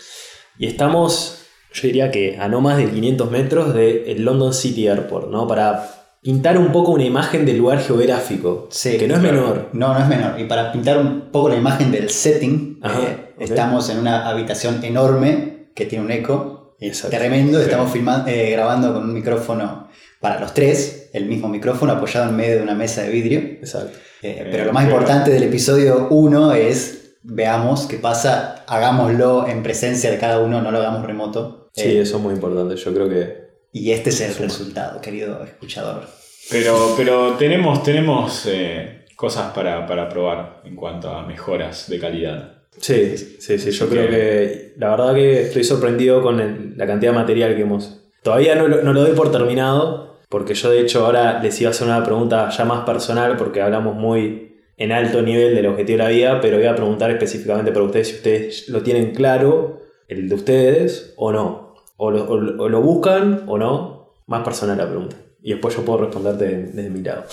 Y 0.59 0.67
estamos, 0.67 1.47
yo 1.73 1.83
diría 1.83 2.11
que 2.11 2.39
a 2.39 2.49
no 2.49 2.61
más 2.61 2.77
de 2.77 2.91
500 2.91 3.31
metros 3.31 3.75
del 3.75 4.25
London 4.25 4.55
City 4.55 4.89
Airport, 4.89 5.29
¿no? 5.29 5.47
Para 5.47 6.03
pintar 6.23 6.57
un 6.57 6.71
poco 6.71 6.93
una 6.93 7.05
imagen 7.05 7.45
del 7.45 7.59
lugar 7.59 7.81
geográfico, 7.81 8.69
sí, 8.71 8.97
que 8.97 9.09
no 9.09 9.17
es 9.17 9.21
menor. 9.21 9.71
No, 9.73 9.93
no 9.93 9.99
es 9.99 10.07
menor. 10.07 10.39
Y 10.39 10.45
para 10.45 10.71
pintar 10.71 10.99
un 10.99 11.33
poco 11.33 11.49
la 11.49 11.57
imagen 11.57 11.91
del 11.91 12.11
setting, 12.11 12.79
Ajá, 12.81 13.01
eh, 13.01 13.33
okay. 13.35 13.45
estamos 13.45 13.91
en 13.91 13.99
una 13.99 14.29
habitación 14.29 14.85
enorme 14.85 15.71
que 15.75 15.87
tiene 15.87 16.05
un 16.05 16.13
eco 16.13 16.62
Exacto. 16.87 17.17
tremendo. 17.17 17.61
Estamos 17.61 17.93
filmando, 17.93 18.31
eh, 18.31 18.51
grabando 18.51 18.93
con 18.93 19.05
un 19.05 19.13
micrófono 19.13 19.89
para 20.21 20.39
los 20.39 20.55
tres, 20.55 21.11
el 21.13 21.27
mismo 21.27 21.49
micrófono 21.49 21.93
apoyado 21.93 22.31
en 22.31 22.37
medio 22.37 22.57
de 22.57 22.63
una 22.63 22.75
mesa 22.75 23.03
de 23.03 23.11
vidrio. 23.11 23.41
Exacto. 23.41 23.99
Eh, 24.23 24.47
pero 24.51 24.67
lo 24.67 24.73
más 24.73 24.85
importante 24.85 25.33
del 25.33 25.43
episodio 25.43 26.07
1 26.11 26.53
es, 26.53 27.17
veamos 27.23 27.87
qué 27.87 27.97
pasa, 27.97 28.65
hagámoslo 28.69 29.49
en 29.49 29.65
presencia 29.65 30.13
de 30.13 30.19
cada 30.19 30.39
uno, 30.39 30.63
no 30.63 30.71
lo 30.71 30.79
hagamos 30.79 31.05
remoto. 31.05 31.71
Sí, 31.75 31.83
eh, 31.83 32.01
eso 32.03 32.19
es 32.19 32.23
muy 32.23 32.35
importante, 32.35 32.77
yo 32.77 32.95
creo 32.95 33.09
que... 33.09 33.43
Y 33.73 33.91
este 33.91 34.11
es 34.11 34.21
el 34.21 34.35
resultado, 34.37 35.01
querido 35.01 35.43
escuchador. 35.43 36.07
Pero, 36.51 36.95
pero 36.97 37.35
tenemos, 37.35 37.83
tenemos 37.83 38.47
eh, 38.47 39.07
cosas 39.17 39.53
para, 39.53 39.87
para 39.87 40.09
probar 40.09 40.61
en 40.65 40.77
cuanto 40.77 41.11
a 41.11 41.27
mejoras 41.27 41.89
de 41.89 41.99
calidad. 41.99 42.52
Sí, 42.81 43.17
sí, 43.17 43.59
sí, 43.59 43.71
yo 43.71 43.89
creo 43.89 44.09
que 44.09 44.73
la 44.79 44.91
verdad 44.91 45.15
que 45.15 45.43
estoy 45.43 45.63
sorprendido 45.65 46.23
con 46.23 46.41
el, 46.41 46.75
la 46.77 46.87
cantidad 46.87 47.13
de 47.13 47.19
material 47.19 47.55
que 47.55 47.63
hemos... 47.63 48.01
Todavía 48.23 48.55
no, 48.55 48.69
no, 48.69 48.93
lo 48.93 49.03
doy 49.03 49.13
por 49.15 49.31
terminado, 49.31 50.19
porque 50.29 50.55
yo 50.55 50.71
de 50.71 50.81
hecho 50.81 51.05
ahora 51.05 51.41
les 51.43 51.61
iba 51.61 51.69
a 51.69 51.73
hacer 51.73 51.87
una 51.87 52.03
pregunta 52.05 52.49
ya 52.51 52.65
más 52.65 52.85
personal, 52.85 53.37
porque 53.37 53.61
hablamos 53.61 53.95
muy 53.97 54.57
en 54.79 54.91
alto 54.93 55.23
nivel 55.23 55.55
del 55.55 55.67
objetivo 55.67 55.99
de 55.99 56.05
la 56.05 56.11
vida, 56.11 56.41
pero 56.41 56.57
voy 56.57 56.67
a 56.67 56.75
preguntar 56.75 57.11
específicamente 57.11 57.73
para 57.73 57.85
ustedes 57.85 58.09
si 58.09 58.15
ustedes 58.17 58.69
lo 58.69 58.83
tienen 58.83 59.13
claro, 59.15 59.81
el 60.09 60.29
de 60.29 60.35
ustedes, 60.35 61.13
o 61.17 61.31
no. 61.33 61.75
O 61.97 62.11
lo, 62.11 62.25
o 62.29 62.37
lo- 62.41 62.63
o 62.65 62.69
lo 62.69 62.81
buscan 62.81 63.45
o 63.47 63.59
no. 63.59 64.15
Más 64.27 64.43
personal 64.45 64.79
la 64.79 64.89
pregunta. 64.89 65.17
Y 65.43 65.51
después 65.53 65.77
yo 65.77 65.85
puedo 65.85 65.99
responderte 66.01 66.47
desde 66.47 66.91
mi 66.91 67.03
lado. 67.03 67.25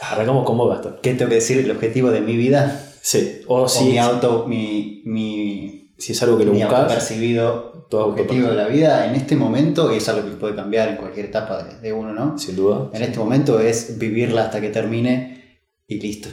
Arrancamos 0.00 0.44
con 0.44 0.56
vos, 0.56 0.70
Gastón. 0.70 0.96
¿Qué 1.02 1.14
tengo 1.14 1.28
que 1.28 1.34
decir? 1.36 1.58
¿El 1.58 1.70
objetivo 1.70 2.10
de 2.10 2.20
mi 2.20 2.36
vida? 2.36 2.86
Sí. 3.02 3.42
O 3.46 3.62
¿O 3.62 3.68
si, 3.68 3.84
mi 3.84 3.98
auto, 3.98 4.46
mi, 4.46 5.02
mi, 5.06 5.94
si 5.98 6.12
es 6.12 6.22
algo 6.22 6.36
que 6.38 6.44
lo 6.44 6.52
mi 6.52 6.60
buscas. 6.62 6.80
autopercibido 6.80 7.86
Tu 7.90 7.96
objetivo 7.96 8.48
de 8.50 8.54
la 8.56 8.68
vida 8.68 9.06
en 9.08 9.14
este 9.16 9.36
momento, 9.36 9.92
y 9.92 9.96
es 9.98 10.08
algo 10.08 10.28
que 10.28 10.36
puede 10.36 10.54
cambiar 10.54 10.88
en 10.90 10.96
cualquier 10.96 11.26
etapa 11.26 11.62
de, 11.62 11.80
de 11.80 11.92
uno, 11.92 12.12
¿no? 12.12 12.38
Sin 12.38 12.56
duda. 12.56 12.90
En 12.92 13.02
este 13.02 13.18
momento 13.18 13.58
es 13.58 13.98
vivirla 13.98 14.42
hasta 14.44 14.60
que 14.60 14.68
termine 14.70 15.60
y 15.88 15.98
listo. 16.00 16.28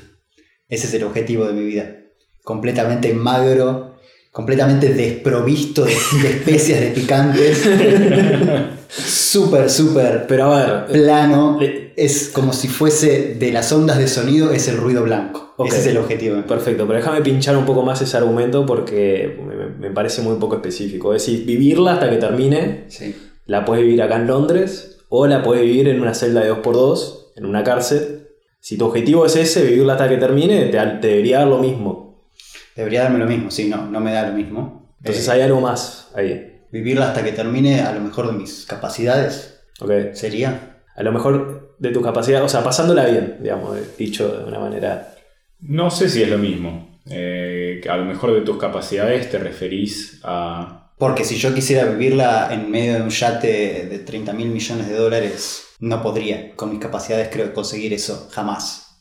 Ese 0.69 0.87
es 0.87 0.93
el 0.93 1.03
objetivo 1.03 1.45
de 1.45 1.53
mi 1.53 1.65
vida. 1.65 1.95
Completamente 2.43 3.13
magro, 3.13 3.95
completamente 4.31 4.93
desprovisto 4.93 5.85
de, 5.85 5.95
de 6.21 6.29
especias 6.37 6.79
de 6.81 6.87
picantes. 6.91 7.63
súper, 8.89 9.69
súper 9.69 10.25
Pero 10.27 10.53
a 10.53 10.65
ver, 10.65 10.85
plano. 10.87 11.57
Le- 11.59 11.93
Es 11.95 12.29
como 12.29 12.53
si 12.53 12.67
fuese 12.67 13.33
de 13.39 13.51
las 13.51 13.71
ondas 13.71 13.97
de 13.97 14.07
sonido, 14.07 14.51
es 14.51 14.67
el 14.67 14.77
ruido 14.77 15.03
blanco. 15.03 15.46
Ese 15.65 15.79
es 15.79 15.87
el 15.87 15.97
objetivo. 15.97 16.41
Perfecto, 16.43 16.85
pero 16.85 16.99
déjame 16.99 17.21
pinchar 17.21 17.57
un 17.57 17.65
poco 17.65 17.81
más 17.81 18.01
ese 18.01 18.15
argumento 18.17 18.65
porque 18.65 19.39
me, 19.43 19.67
me 19.87 19.91
parece 19.93 20.21
muy 20.21 20.37
poco 20.37 20.55
específico. 20.55 21.13
Es 21.13 21.25
decir, 21.25 21.45
vivirla 21.45 21.93
hasta 21.93 22.09
que 22.09 22.17
termine, 22.17 22.85
Sí. 22.89 23.15
la 23.45 23.65
puedes 23.65 23.83
vivir 23.83 24.01
acá 24.01 24.17
en 24.17 24.27
Londres 24.27 24.99
o 25.09 25.25
la 25.25 25.41
puedes 25.41 25.63
vivir 25.63 25.87
en 25.87 25.99
una 26.01 26.13
celda 26.13 26.41
de 26.41 26.51
2x2, 26.51 27.33
en 27.37 27.45
una 27.45 27.63
cárcel. 27.63 28.27
Si 28.59 28.77
tu 28.77 28.85
objetivo 28.85 29.25
es 29.25 29.35
ese, 29.35 29.63
vivirla 29.65 29.93
hasta 29.93 30.09
que 30.09 30.17
termine, 30.17 30.65
te, 30.65 30.77
te 30.77 31.07
debería 31.07 31.39
dar 31.39 31.47
lo 31.47 31.57
mismo. 31.59 32.29
Debería 32.75 33.03
darme 33.03 33.17
lo 33.19 33.25
mismo, 33.25 33.49
sí, 33.49 33.67
no, 33.69 33.87
no 33.89 33.99
me 33.99 34.11
da 34.13 34.27
lo 34.29 34.33
mismo. 34.35 34.93
Entonces 34.99 35.27
Eh, 35.27 35.31
hay 35.31 35.41
algo 35.41 35.61
más 35.61 36.11
ahí. 36.15 36.61
Vivirla 36.71 37.07
hasta 37.09 37.23
que 37.23 37.31
termine 37.31 37.81
a 37.81 37.93
lo 37.93 38.01
mejor 38.01 38.27
de 38.27 38.33
mis 38.33 38.65
capacidades 38.65 39.61
¿ok? 39.79 39.91
sería. 40.13 40.81
A 40.95 41.03
lo 41.03 41.11
mejor 41.11 41.75
de 41.79 41.91
tus 41.91 42.03
capacidades, 42.03 42.45
o 42.45 42.49
sea, 42.49 42.63
pasándola 42.63 43.05
bien, 43.05 43.37
digamos, 43.41 43.77
dicho 43.97 44.27
de 44.39 44.43
una 44.45 44.59
manera. 44.59 45.13
No 45.61 45.89
sé 45.89 46.09
si 46.09 46.21
es 46.23 46.29
lo 46.29 46.37
mismo. 46.37 46.99
Eh, 47.09 47.81
a 47.89 47.97
lo 47.97 48.05
mejor 48.05 48.33
de 48.33 48.41
tus 48.41 48.57
capacidades 48.57 49.29
te 49.29 49.37
referís 49.39 50.19
a... 50.23 50.93
Porque 50.97 51.23
si 51.23 51.35
yo 51.37 51.53
quisiera 51.53 51.85
vivirla 51.85 52.49
en 52.51 52.71
medio 52.71 52.95
de 52.95 53.01
un 53.03 53.09
yate 53.09 53.87
de 53.89 53.99
30 53.99 54.33
mil 54.33 54.47
millones 54.49 54.89
de 54.89 54.95
dólares, 54.95 55.63
no 55.79 56.01
podría. 56.01 56.55
Con 56.55 56.71
mis 56.71 56.79
capacidades 56.79 57.29
creo 57.31 57.53
conseguir 57.53 57.93
eso 57.93 58.27
jamás. 58.31 58.99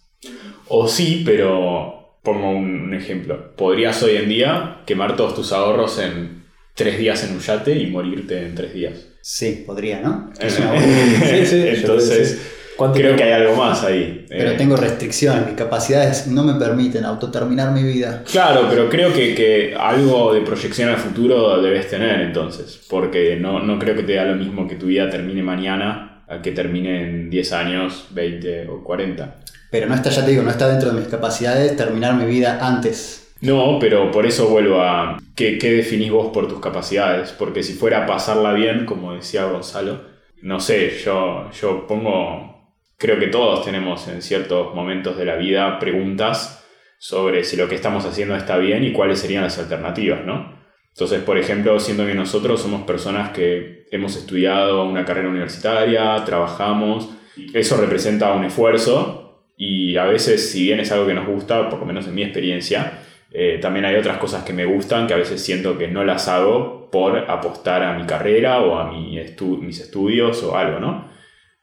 O 0.69 0.87
sí, 0.89 1.23
pero 1.25 2.19
pongo 2.23 2.51
un 2.51 2.93
ejemplo. 2.95 3.55
Podrías 3.57 4.03
hoy 4.03 4.17
en 4.17 4.29
día 4.29 4.83
quemar 4.87 5.17
todos 5.17 5.35
tus 5.35 5.53
ahorros 5.53 5.99
en 5.99 6.45
tres 6.75 6.99
días 6.99 7.25
en 7.25 7.33
un 7.33 7.41
yate 7.41 7.79
y 7.79 7.87
morirte 7.87 8.45
en 8.45 8.55
tres 8.55 8.75
días. 8.75 9.07
Sí, 9.23 9.65
podría, 9.67 10.01
¿no? 10.01 10.31
Es 10.39 10.59
una 10.59 10.69
buena- 10.73 10.87
Sí, 10.87 11.47
sí, 11.47 11.61
yo 11.63 11.67
Entonces, 11.69 12.56
creo 12.77 12.93
que 12.93 12.93
sí. 12.93 12.93
¿Cuánto 12.93 12.95
creo 12.95 13.15
tiempo? 13.15 13.17
que 13.17 13.25
hay 13.25 13.33
algo 13.33 13.57
más 13.57 13.83
ahí. 13.85 14.27
Pero 14.37 14.53
Eh, 14.53 14.55
tengo 14.55 14.77
restricciones, 14.77 15.47
mis 15.47 15.55
capacidades 15.57 16.27
no 16.29 16.45
me 16.45 16.55
permiten 16.55 17.05
autoterminar 17.05 17.73
mi 17.73 17.83
vida. 17.83 18.23
Claro, 18.31 18.67
pero 18.69 18.89
creo 18.89 19.13
que, 19.13 19.35
que 19.35 19.75
algo 19.79 20.33
de 20.35 20.43
proyección 20.43 20.89
al 20.91 20.99
futuro 20.99 21.61
debes 21.63 21.89
tener 21.89 22.21
entonces, 22.21 22.85
porque 22.89 23.37
no, 23.37 23.61
no 23.61 23.79
creo 23.79 23.95
que 23.97 24.03
te 24.03 24.15
da 24.15 24.25
lo 24.25 24.37
mismo 24.37 24.67
que 24.69 24.77
tu 24.77 24.87
vida 24.87 25.09
termine 25.11 25.43
mañana 25.43 26.25
a 26.29 26.43
que 26.43 26.53
termine 26.53 27.03
en 27.09 27.31
10 27.31 27.53
años, 27.53 28.09
20 28.11 28.69
o 28.69 28.83
40. 28.85 29.37
Pero 29.71 29.87
no 29.89 29.95
está, 29.95 30.11
ya 30.11 30.25
te 30.25 30.31
digo, 30.31 30.43
no 30.43 30.51
está 30.51 30.69
dentro 30.69 30.91
de 30.91 30.99
mis 31.01 31.09
capacidades 31.09 31.77
terminar 31.77 32.15
mi 32.15 32.27
vida 32.27 32.59
antes. 32.61 33.23
No, 33.41 33.79
pero 33.79 34.11
por 34.11 34.27
eso 34.27 34.49
vuelvo 34.49 34.81
a 34.81 35.19
¿qué, 35.35 35.59
qué 35.59 35.71
definís 35.73 36.11
vos 36.11 36.29
por 36.33 36.49
tus 36.49 36.61
capacidades? 36.61 37.33
Porque 37.33 37.63
si 37.63 37.75
fuera 37.75 38.05
a 38.05 38.07
pasarla 38.07 38.53
bien, 38.53 38.87
como 38.87 39.15
decía 39.15 39.45
Gonzalo, 39.45 40.01
no 40.41 40.61
sé, 40.61 40.91
yo, 41.05 41.51
yo 41.53 41.87
pongo, 41.87 42.56
creo 42.99 43.19
que 43.19 43.27
todos 43.29 43.65
tenemos 43.65 44.09
en 44.09 44.23
ciertos 44.23 44.75
momentos 44.75 45.17
de 45.17 45.25
la 45.25 45.37
vida 45.37 45.79
preguntas 45.79 46.65
sobre 46.99 47.45
si 47.45 47.57
lo 47.57 47.69
que 47.69 47.75
estamos 47.75 48.05
haciendo 48.07 48.35
está 48.37 48.57
bien 48.57 48.83
y 48.85 48.93
cuáles 48.93 49.19
serían 49.21 49.43
las 49.45 49.59
alternativas, 49.59 50.25
¿no? 50.25 50.57
Entonces, 50.95 51.21
por 51.23 51.37
ejemplo, 51.37 51.79
siendo 51.79 52.07
que 52.07 52.15
nosotros 52.15 52.61
somos 52.63 52.83
personas 52.83 53.31
que 53.31 53.85
hemos 53.91 54.17
estudiado 54.17 54.85
una 54.85 55.05
carrera 55.05 55.29
universitaria, 55.29 56.25
trabajamos, 56.25 57.11
eso 57.53 57.77
representa 57.77 58.33
un 58.33 58.45
esfuerzo 58.47 59.45
y 59.59 59.97
a 59.99 60.05
veces, 60.07 60.51
si 60.51 60.65
bien 60.65 60.81
es 60.81 60.91
algo 60.93 61.07
que 61.07 61.13
nos 61.13 61.27
gusta, 61.27 61.69
por 61.69 61.81
lo 61.81 61.85
menos 61.87 62.07
en 62.07 62.15
mi 62.15 62.23
experiencia, 62.23 63.01
eh, 63.31 63.59
también 63.61 63.85
hay 63.85 63.97
otras 63.97 64.17
cosas 64.17 64.43
que 64.45 64.55
me 64.55 64.65
gustan 64.65 65.07
que 65.07 65.13
a 65.13 65.19
veces 65.19 65.43
siento 65.45 65.77
que 65.77 65.89
no 65.89 66.03
las 66.03 66.29
hago 66.29 66.89
por 66.91 67.19
apostar 67.31 67.83
a 67.83 67.99
mi 67.99 68.07
carrera 68.07 68.61
o 68.61 68.79
a 68.79 68.91
mi 68.91 69.19
estu- 69.19 69.59
mis 69.61 69.81
estudios 69.81 70.43
o 70.45 70.57
algo, 70.57 70.79
¿no? 70.81 71.11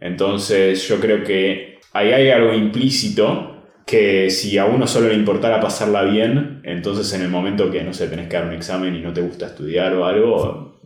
Entonces 0.08 0.86
yo 0.88 1.00
creo 1.00 1.24
que 1.24 1.80
ahí 1.94 2.12
hay 2.12 2.30
algo 2.30 2.54
implícito 2.54 3.63
que 3.86 4.30
si 4.30 4.58
a 4.58 4.66
uno 4.66 4.86
solo 4.86 5.08
le 5.08 5.13
importara 5.16 5.62
pasarla 5.62 6.04
bien, 6.04 6.60
entonces 6.63 7.12
en 7.13 7.22
el 7.22 7.30
momento 7.30 7.72
que, 7.72 7.84
no 7.84 7.94
sé, 7.94 8.08
tenés 8.08 8.28
que 8.28 8.36
dar 8.36 8.46
un 8.48 8.54
examen 8.54 8.94
y 8.96 9.00
no 9.00 9.13
te 9.13 9.22
gusta 9.22 9.48
estudiar 9.48 9.94
o 9.94 10.06
algo, 10.06 10.80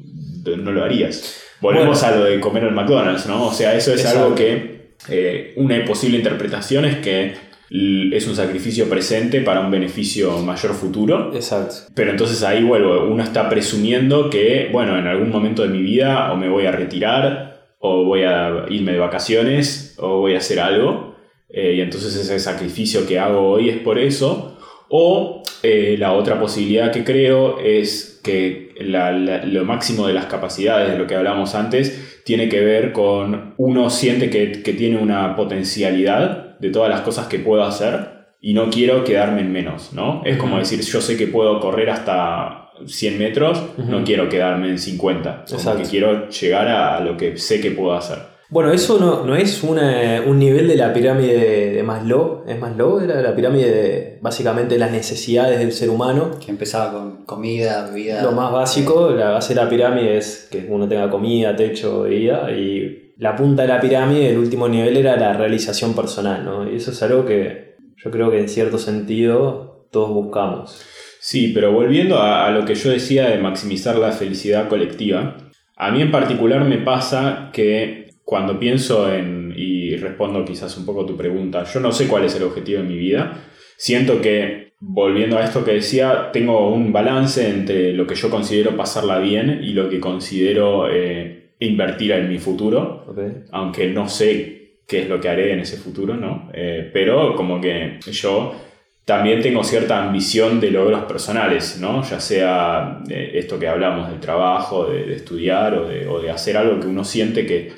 no 0.46 0.72
lo 0.72 0.84
harías. 0.84 1.42
Volvemos 1.62 2.00
Bueno. 2.02 2.16
a 2.16 2.20
lo 2.20 2.26
de 2.26 2.40
comer 2.40 2.66
en 2.66 2.76
McDonald's, 2.76 3.26
¿no? 3.26 3.48
O 3.48 3.54
sea, 3.54 3.76
eso 3.76 3.92
es 3.92 4.02
Exacto. 4.02 4.20
algo 4.24 4.36
que 4.36 4.92
eh, 5.10 5.54
una 5.58 5.84
posible 5.84 6.18
interpretación 6.18 6.86
es 6.86 6.98
que 6.98 7.34
es 7.70 8.28
un 8.28 8.36
sacrificio 8.36 8.88
presente 8.88 9.42
para 9.42 9.60
un 9.62 9.70
beneficio 9.72 10.38
mayor 10.40 10.74
futuro. 10.74 11.32
Exacto. 11.34 11.76
Pero 11.96 12.12
entonces 12.12 12.44
ahí 12.44 12.64
vuelvo, 12.64 13.06
uno 13.06 13.24
está 13.24 13.50
presumiendo 13.50 14.30
que, 14.30 14.70
bueno, 14.72 14.98
en 14.98 15.08
algún 15.08 15.30
momento 15.30 15.64
de 15.64 15.70
mi 15.70 15.82
vida 15.82 16.32
o 16.32 16.38
me 16.38 16.50
voy 16.50 16.66
a 16.68 16.72
retirar, 16.72 17.57
o 17.80 18.04
voy 18.06 18.24
a 18.24 18.66
irme 18.70 18.94
de 18.94 19.00
vacaciones, 19.00 19.96
o 20.00 20.20
voy 20.20 20.36
a 20.36 20.40
hacer 20.40 20.60
algo, 20.60 21.16
eh, 21.50 21.76
y 21.78 21.82
entonces 21.82 22.16
ese 22.16 22.40
sacrificio 22.40 23.06
que 23.08 23.20
hago 23.20 23.50
hoy 23.50 23.70
es 23.70 23.78
por 23.78 24.00
eso. 24.00 24.58
O 24.90 25.44
eh, 25.64 25.96
la 26.00 26.14
otra 26.14 26.40
posibilidad 26.40 26.92
que 26.92 27.04
creo 27.04 27.60
es 27.60 28.22
que 28.24 28.74
la- 28.80 29.12
la- 29.12 29.44
lo 29.46 29.66
máximo 29.66 30.08
de 30.08 30.14
las 30.14 30.26
capacidades, 30.28 30.92
de 30.92 30.98
lo 30.98 31.08
que 31.08 31.16
hablamos 31.16 31.56
antes, 31.56 32.22
tiene 32.26 32.48
que 32.50 32.62
ver 32.62 32.92
con 32.94 33.54
uno 33.58 33.90
siente 33.90 34.30
que, 34.30 34.64
que 34.64 34.74
tiene 34.74 34.98
una 34.98 35.36
potencialidad 35.36 36.58
de 36.60 36.70
todas 36.72 36.90
las 36.90 37.02
cosas 37.02 37.28
que 37.28 37.40
puedo 37.40 37.64
hacer 37.64 38.18
y 38.42 38.54
no 38.54 38.70
quiero 38.70 39.04
quedarme 39.04 39.42
en 39.42 39.52
menos, 39.52 39.94
¿no? 39.94 40.22
Es 40.26 40.38
como 40.38 40.58
decir, 40.60 40.80
yo 40.82 41.02
sé 41.02 41.18
que 41.18 41.28
puedo 41.28 41.60
correr 41.60 41.90
hasta 41.90 42.67
100 42.86 43.18
metros, 43.18 43.62
no 43.78 44.04
quiero 44.04 44.30
quedarme 44.30 44.70
en 44.70 44.78
50, 44.80 45.46
como 45.48 45.58
Exacto. 45.60 45.84
que 45.84 45.90
quiero 45.90 46.30
llegar 46.30 46.68
a 46.68 47.00
lo 47.00 47.18
que 47.18 47.38
sé 47.38 47.60
que 47.62 47.72
puedo 47.72 47.94
hacer. 47.94 48.18
Bueno, 48.50 48.72
eso 48.72 48.98
no, 48.98 49.26
no 49.26 49.36
es 49.36 49.62
una- 49.62 50.22
un 50.26 50.40
nivel 50.40 50.70
de 50.70 50.78
la 50.78 50.94
pirámide 50.94 51.38
de, 51.38 51.72
de 51.74 51.84
Maslow. 51.84 52.44
¿Es 52.48 52.58
Maslow? 52.58 53.02
Era 53.02 53.22
la 53.22 53.36
pirámide 53.36 53.70
de 53.72 54.20
básicamente 54.22 54.80
las 54.80 54.90
necesidades 54.90 55.60
del 55.60 55.74
ser 55.74 55.90
humano. 55.90 56.32
Que 56.44 56.52
empezaba 56.52 56.94
con 56.94 57.26
comida, 57.26 57.90
bebida. 57.90 58.24
Lo 58.24 58.32
más 58.32 58.50
básico, 58.54 59.10
la 59.10 59.32
base 59.32 59.54
de 59.54 59.62
la 59.62 59.70
pirámide 59.70 60.18
es 60.18 60.48
que 60.50 60.66
uno 60.70 60.88
tenga 60.88 61.10
comida, 61.10 61.58
techo, 61.58 62.04
bebida. 62.04 62.50
Y 62.52 63.12
la 63.18 63.36
punta 63.36 63.64
de 63.64 63.68
la 63.68 63.82
pirámide, 63.82 64.30
el 64.30 64.38
último 64.38 64.70
nivel, 64.70 64.96
era 64.96 65.18
la 65.18 65.34
realización 65.34 65.94
personal. 65.94 66.46
¿no? 66.46 66.72
Y 66.72 66.78
eso 66.78 66.92
es 66.92 67.04
algo 67.04 67.26
que 67.26 67.76
yo 68.02 68.12
creo 68.12 68.32
que 68.32 68.40
en 68.40 68.48
cierto 68.48 68.78
sentido 68.78 69.88
todos 69.92 70.10
buscamos. 70.12 70.82
Sí, 71.30 71.52
pero 71.54 71.74
volviendo 71.74 72.20
a, 72.20 72.48
a 72.48 72.52
lo 72.52 72.64
que 72.64 72.74
yo 72.74 72.90
decía 72.90 73.30
de 73.30 73.38
maximizar 73.38 73.98
la 73.98 74.14
felicidad 74.14 74.70
colectiva, 74.70 75.36
a 75.76 75.92
mí 75.92 76.02
en 76.02 76.10
particular 76.10 76.64
me 76.64 76.78
pasa 76.78 77.50
que 77.52 78.12
cuando 78.24 78.58
pienso 78.58 79.14
en, 79.14 79.54
y 79.54 79.98
respondo 79.98 80.46
quizás 80.46 80.78
un 80.78 80.86
poco 80.86 81.04
a 81.04 81.06
tu 81.06 81.18
pregunta, 81.18 81.66
yo 81.66 81.82
no 81.82 81.92
sé 81.92 82.08
cuál 82.08 82.24
es 82.24 82.36
el 82.38 82.44
objetivo 82.44 82.82
de 82.82 82.88
mi 82.88 82.98
vida, 82.98 83.44
siento 83.76 84.22
que, 84.22 84.72
volviendo 84.80 85.38
a 85.38 85.44
esto 85.44 85.66
que 85.66 85.74
decía, 85.74 86.30
tengo 86.32 86.74
un 86.74 86.94
balance 86.94 87.46
entre 87.46 87.92
lo 87.92 88.08
que 88.08 88.16
yo 88.16 88.30
considero 88.30 88.78
pasarla 88.78 89.20
bien 89.20 89.60
y 89.62 89.74
lo 89.74 89.90
que 89.90 90.00
considero 90.00 90.90
eh, 90.90 91.56
invertir 91.60 92.14
en 92.14 92.30
mi 92.30 92.38
futuro, 92.38 93.06
aunque 93.52 93.88
no 93.90 94.08
sé 94.08 94.78
qué 94.88 95.02
es 95.02 95.10
lo 95.10 95.20
que 95.20 95.28
haré 95.28 95.52
en 95.52 95.60
ese 95.60 95.76
futuro, 95.76 96.16
¿no? 96.16 96.50
Eh, 96.54 96.90
pero 96.94 97.36
como 97.36 97.60
que 97.60 98.00
yo 98.14 98.67
también 99.08 99.42
tengo 99.42 99.64
cierta 99.64 100.04
ambición 100.04 100.60
de 100.60 100.70
logros 100.70 101.06
personales, 101.06 101.78
¿no? 101.80 102.04
Ya 102.04 102.20
sea 102.20 103.00
eh, 103.10 103.32
esto 103.36 103.58
que 103.58 103.70
hablamos 103.70 104.10
del 104.10 104.20
trabajo, 104.20 104.88
de, 104.88 105.06
de 105.06 105.16
estudiar 105.16 105.76
o 105.76 105.88
de, 105.88 106.06
o 106.06 106.20
de 106.20 106.30
hacer 106.30 106.58
algo 106.58 106.78
que 106.78 106.88
uno 106.88 107.06
siente 107.06 107.46
que 107.46 107.72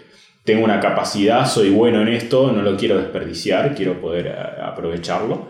tengo 0.43 0.63
una 0.63 0.79
capacidad, 0.79 1.45
soy 1.45 1.69
bueno 1.69 2.01
en 2.01 2.07
esto, 2.07 2.51
no 2.51 2.63
lo 2.63 2.75
quiero 2.75 2.97
desperdiciar, 2.97 3.75
quiero 3.75 4.01
poder 4.01 4.25
eh, 4.25 4.33
aprovecharlo. 4.63 5.49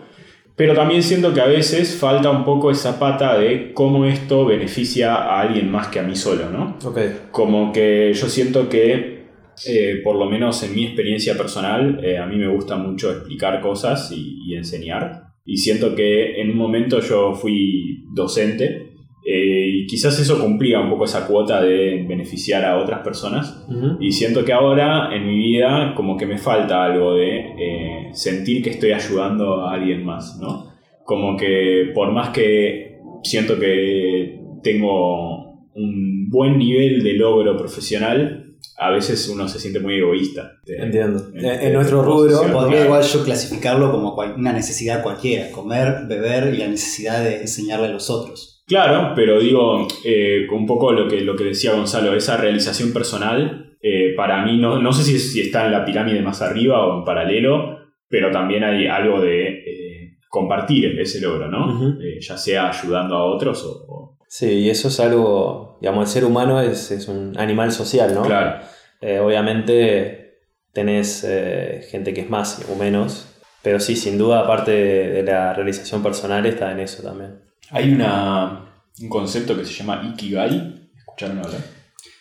Pero 0.54 0.74
también 0.74 1.02
siento 1.02 1.32
que 1.32 1.40
a 1.40 1.46
veces 1.46 1.96
falta 1.96 2.28
un 2.28 2.44
poco 2.44 2.70
esa 2.70 2.98
pata 2.98 3.38
de 3.38 3.72
cómo 3.72 4.04
esto 4.04 4.44
beneficia 4.44 5.14
a 5.14 5.40
alguien 5.40 5.70
más 5.70 5.86
que 5.86 5.98
a 5.98 6.02
mí 6.02 6.14
solo, 6.14 6.50
¿no? 6.50 6.76
Ok. 6.84 6.98
como 7.30 7.72
que 7.72 8.12
yo 8.12 8.28
siento 8.28 8.68
que, 8.68 9.28
eh, 9.66 10.00
por 10.04 10.16
lo 10.16 10.26
menos 10.26 10.62
en 10.62 10.74
mi 10.74 10.84
experiencia 10.84 11.38
personal, 11.38 12.04
eh, 12.04 12.18
a 12.18 12.26
mí 12.26 12.36
me 12.36 12.48
gusta 12.48 12.76
mucho 12.76 13.10
explicar 13.10 13.62
cosas 13.62 14.12
y, 14.12 14.42
y 14.44 14.56
enseñar. 14.56 15.29
Y 15.50 15.56
siento 15.56 15.96
que 15.96 16.40
en 16.40 16.50
un 16.50 16.56
momento 16.56 17.00
yo 17.00 17.34
fui 17.34 18.04
docente 18.14 18.92
eh, 19.26 19.68
y 19.68 19.86
quizás 19.88 20.16
eso 20.20 20.40
cumplía 20.40 20.78
un 20.78 20.90
poco 20.90 21.06
esa 21.06 21.26
cuota 21.26 21.60
de 21.60 22.04
beneficiar 22.08 22.64
a 22.64 22.78
otras 22.78 23.00
personas. 23.00 23.66
Y 23.98 24.12
siento 24.12 24.44
que 24.44 24.52
ahora 24.52 25.12
en 25.12 25.26
mi 25.26 25.36
vida 25.36 25.92
como 25.96 26.16
que 26.16 26.26
me 26.26 26.38
falta 26.38 26.84
algo 26.84 27.14
de 27.14 27.38
eh, 27.38 28.08
sentir 28.12 28.62
que 28.62 28.70
estoy 28.70 28.92
ayudando 28.92 29.66
a 29.66 29.74
alguien 29.74 30.04
más, 30.04 30.38
¿no? 30.40 30.68
Como 31.04 31.36
que 31.36 31.90
por 31.92 32.12
más 32.12 32.28
que 32.28 33.00
siento 33.24 33.58
que 33.58 34.38
tengo 34.62 35.66
un 35.74 36.28
buen 36.30 36.58
nivel 36.58 37.02
de 37.02 37.14
logro 37.14 37.56
profesional, 37.56 38.39
a 38.78 38.90
veces 38.90 39.28
uno 39.28 39.48
se 39.48 39.58
siente 39.58 39.80
muy 39.80 39.94
egoísta. 39.96 40.52
Entiendo. 40.66 41.28
En- 41.34 41.44
En, 41.44 41.60
en 41.62 41.72
nuestro 41.72 42.02
rubro. 42.02 42.40
Podría 42.52 42.68
claro. 42.68 42.84
igual 42.84 43.02
yo 43.02 43.24
clasificarlo 43.24 43.90
como 43.90 44.14
cual- 44.14 44.34
una 44.36 44.52
necesidad 44.52 45.02
cualquiera, 45.02 45.50
comer, 45.50 46.06
beber 46.08 46.54
y 46.54 46.58
la 46.58 46.68
necesidad 46.68 47.22
de 47.22 47.40
enseñarle 47.42 47.86
a 47.86 47.90
los 47.92 48.10
otros. 48.10 48.62
Claro, 48.66 49.12
pero 49.16 49.40
digo, 49.40 49.88
eh, 50.04 50.46
un 50.52 50.64
poco 50.66 50.92
lo 50.92 51.08
que, 51.08 51.20
lo 51.22 51.34
que 51.36 51.44
decía 51.44 51.72
Gonzalo, 51.74 52.14
esa 52.14 52.36
realización 52.36 52.92
personal, 52.92 53.76
eh, 53.82 54.14
para 54.16 54.44
mí, 54.44 54.58
no, 54.58 54.80
no 54.80 54.92
sé 54.92 55.02
si, 55.02 55.18
si 55.18 55.40
está 55.40 55.66
en 55.66 55.72
la 55.72 55.84
pirámide 55.84 56.22
más 56.22 56.40
arriba 56.40 56.86
o 56.86 56.98
en 56.98 57.04
paralelo, 57.04 57.78
pero 58.08 58.30
también 58.30 58.62
hay 58.62 58.86
algo 58.86 59.20
de 59.20 59.48
eh, 59.48 60.16
compartir 60.28 61.00
ese 61.00 61.20
logro, 61.20 61.48
¿no? 61.48 61.98
Eh, 62.00 62.18
ya 62.20 62.36
sea 62.36 62.68
ayudando 62.68 63.16
a 63.16 63.24
otros 63.24 63.64
o... 63.64 63.70
o- 63.88 63.99
sí, 64.30 64.46
y 64.46 64.70
eso 64.70 64.88
es 64.88 65.00
algo, 65.00 65.78
digamos, 65.80 66.08
el 66.08 66.12
ser 66.12 66.24
humano 66.24 66.60
es, 66.60 66.90
es 66.92 67.08
un 67.08 67.36
animal 67.38 67.72
social, 67.72 68.14
¿no? 68.14 68.22
Claro, 68.22 68.60
Eh, 69.02 69.18
obviamente 69.18 70.42
tenés 70.72 71.24
eh, 71.26 71.86
gente 71.90 72.12
que 72.14 72.20
es 72.22 72.30
más 72.30 72.60
o 72.70 72.76
menos, 72.76 73.26
pero 73.62 73.80
sí, 73.80 73.96
sin 73.96 74.18
duda, 74.18 74.40
aparte 74.40 74.70
de, 74.72 75.08
de 75.10 75.22
la 75.22 75.52
realización 75.54 76.02
personal, 76.02 76.44
está 76.46 76.70
en 76.72 76.80
eso 76.80 77.02
también. 77.02 77.40
hay 77.70 77.92
una, 77.92 78.74
un 79.00 79.08
concepto 79.08 79.56
que 79.56 79.64
se 79.64 79.72
llama 79.72 80.02
Ikigai, 80.12 80.90
¿escucharon 80.98 81.38
hablar? 81.38 81.60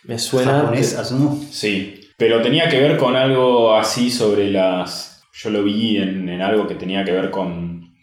Me 0.04 0.18
suena... 0.18 0.62
Japonés, 0.62 0.96
asumo. 0.98 1.40
Sí, 1.52 2.00
pero 2.18 2.42
tenía 2.42 2.70
que 2.70 2.80
ver 2.80 2.98
con 2.98 3.16
algo 3.16 3.76
así 3.76 4.10
sobre 4.10 4.50
las... 4.52 5.24
Yo 5.34 5.50
lo 5.52 5.64
vi 5.64 5.98
en, 5.98 6.28
en 6.30 6.42
algo 6.42 6.68
que 6.68 6.76
tenía 6.76 7.04
que 7.06 7.12
ver 7.12 7.30
con 7.30 7.94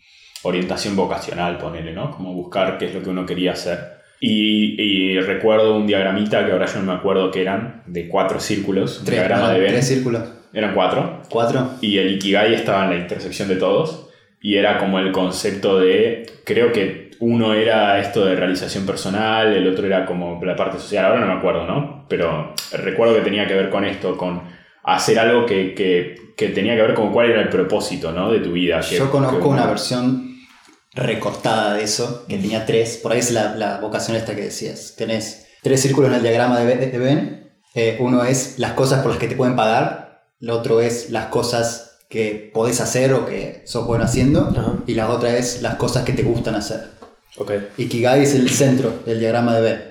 orientación 0.42 0.96
vocacional, 0.96 1.58
ponele, 1.58 1.92
¿no? 1.92 2.10
Como 2.10 2.32
buscar 2.34 2.78
qué 2.78 2.86
es 2.86 2.94
lo 2.94 3.02
que 3.02 3.10
uno 3.10 3.26
quería 3.26 3.52
hacer. 3.52 3.95
Y, 4.20 4.80
y 4.80 5.20
recuerdo 5.20 5.76
un 5.76 5.86
diagramita 5.86 6.44
que 6.46 6.52
ahora 6.52 6.66
yo 6.66 6.80
no 6.80 6.86
me 6.86 6.92
acuerdo 6.98 7.30
qué 7.30 7.42
eran, 7.42 7.82
de 7.86 8.08
cuatro 8.08 8.40
círculos, 8.40 9.00
un 9.00 9.04
Tres, 9.06 9.18
diagrama 9.18 9.48
¿no? 9.48 9.52
de 9.54 9.60
Venn. 9.60 9.72
tres 9.72 9.88
círculos. 9.88 10.22
Eran 10.52 10.74
cuatro. 10.74 11.20
Cuatro. 11.28 11.70
Y 11.82 11.98
el 11.98 12.12
Ikigai 12.12 12.54
estaba 12.54 12.84
en 12.84 12.90
la 12.90 12.96
intersección 12.96 13.48
de 13.48 13.56
todos. 13.56 14.08
Y 14.40 14.56
era 14.56 14.78
como 14.78 14.98
el 14.98 15.12
concepto 15.12 15.78
de, 15.80 16.26
creo 16.44 16.72
que 16.72 17.10
uno 17.20 17.54
era 17.54 17.98
esto 17.98 18.24
de 18.24 18.36
realización 18.36 18.86
personal, 18.86 19.52
el 19.54 19.66
otro 19.68 19.86
era 19.86 20.06
como 20.06 20.42
la 20.44 20.54
parte 20.54 20.78
social, 20.78 21.06
ahora 21.06 21.20
no 21.20 21.26
me 21.26 21.32
acuerdo, 21.32 21.66
¿no? 21.66 22.04
Pero 22.08 22.54
recuerdo 22.72 23.14
que 23.16 23.22
tenía 23.22 23.46
que 23.46 23.54
ver 23.54 23.70
con 23.70 23.84
esto, 23.84 24.16
con 24.16 24.42
hacer 24.84 25.18
algo 25.18 25.46
que, 25.46 25.74
que- 25.74 26.14
que 26.36 26.48
tenía 26.50 26.76
que 26.76 26.82
ver 26.82 26.92
con 26.94 27.12
cuál 27.12 27.30
era 27.30 27.40
el 27.40 27.48
propósito, 27.48 28.12
¿no? 28.12 28.30
De 28.30 28.40
tu 28.40 28.52
vida. 28.52 28.80
que- 28.88 28.96
Yo 28.98 29.10
conozco 29.10 29.40
que 29.40 29.46
una 29.48 29.66
versión 29.66 30.25
recortada 30.96 31.74
de 31.74 31.84
eso, 31.84 32.24
que 32.28 32.36
tenía 32.38 32.66
tres, 32.66 32.96
por 32.96 33.12
ahí 33.12 33.18
es 33.20 33.30
la, 33.30 33.54
la 33.54 33.78
vocación 33.80 34.16
esta 34.16 34.34
que 34.34 34.42
decías. 34.42 34.94
Tenés 34.96 35.46
tres 35.62 35.80
círculos 35.80 36.10
en 36.10 36.16
el 36.16 36.22
diagrama 36.22 36.58
de, 36.58 36.66
Be- 36.66 36.86
de 36.86 36.98
Venn. 36.98 37.50
Eh, 37.74 37.98
uno 38.00 38.24
es 38.24 38.58
las 38.58 38.72
cosas 38.72 39.02
por 39.02 39.10
las 39.10 39.20
que 39.20 39.28
te 39.28 39.36
pueden 39.36 39.54
pagar, 39.54 40.22
el 40.40 40.50
otro 40.50 40.80
es 40.80 41.10
las 41.10 41.26
cosas 41.26 41.98
que 42.08 42.50
podés 42.54 42.80
hacer 42.80 43.12
o 43.12 43.26
que 43.26 43.62
sos 43.66 43.86
bueno 43.86 44.04
haciendo, 44.04 44.48
Ajá. 44.56 44.74
y 44.86 44.94
la 44.94 45.10
otra 45.10 45.36
es 45.36 45.60
las 45.62 45.74
cosas 45.74 46.04
que 46.04 46.12
te 46.12 46.22
gustan 46.22 46.54
hacer. 46.54 46.80
Ok. 47.38 47.52
Ikigai 47.76 48.22
es 48.22 48.34
el 48.34 48.48
centro 48.48 48.92
del 49.04 49.20
diagrama 49.20 49.54
de 49.56 49.60
Venn. 49.60 49.84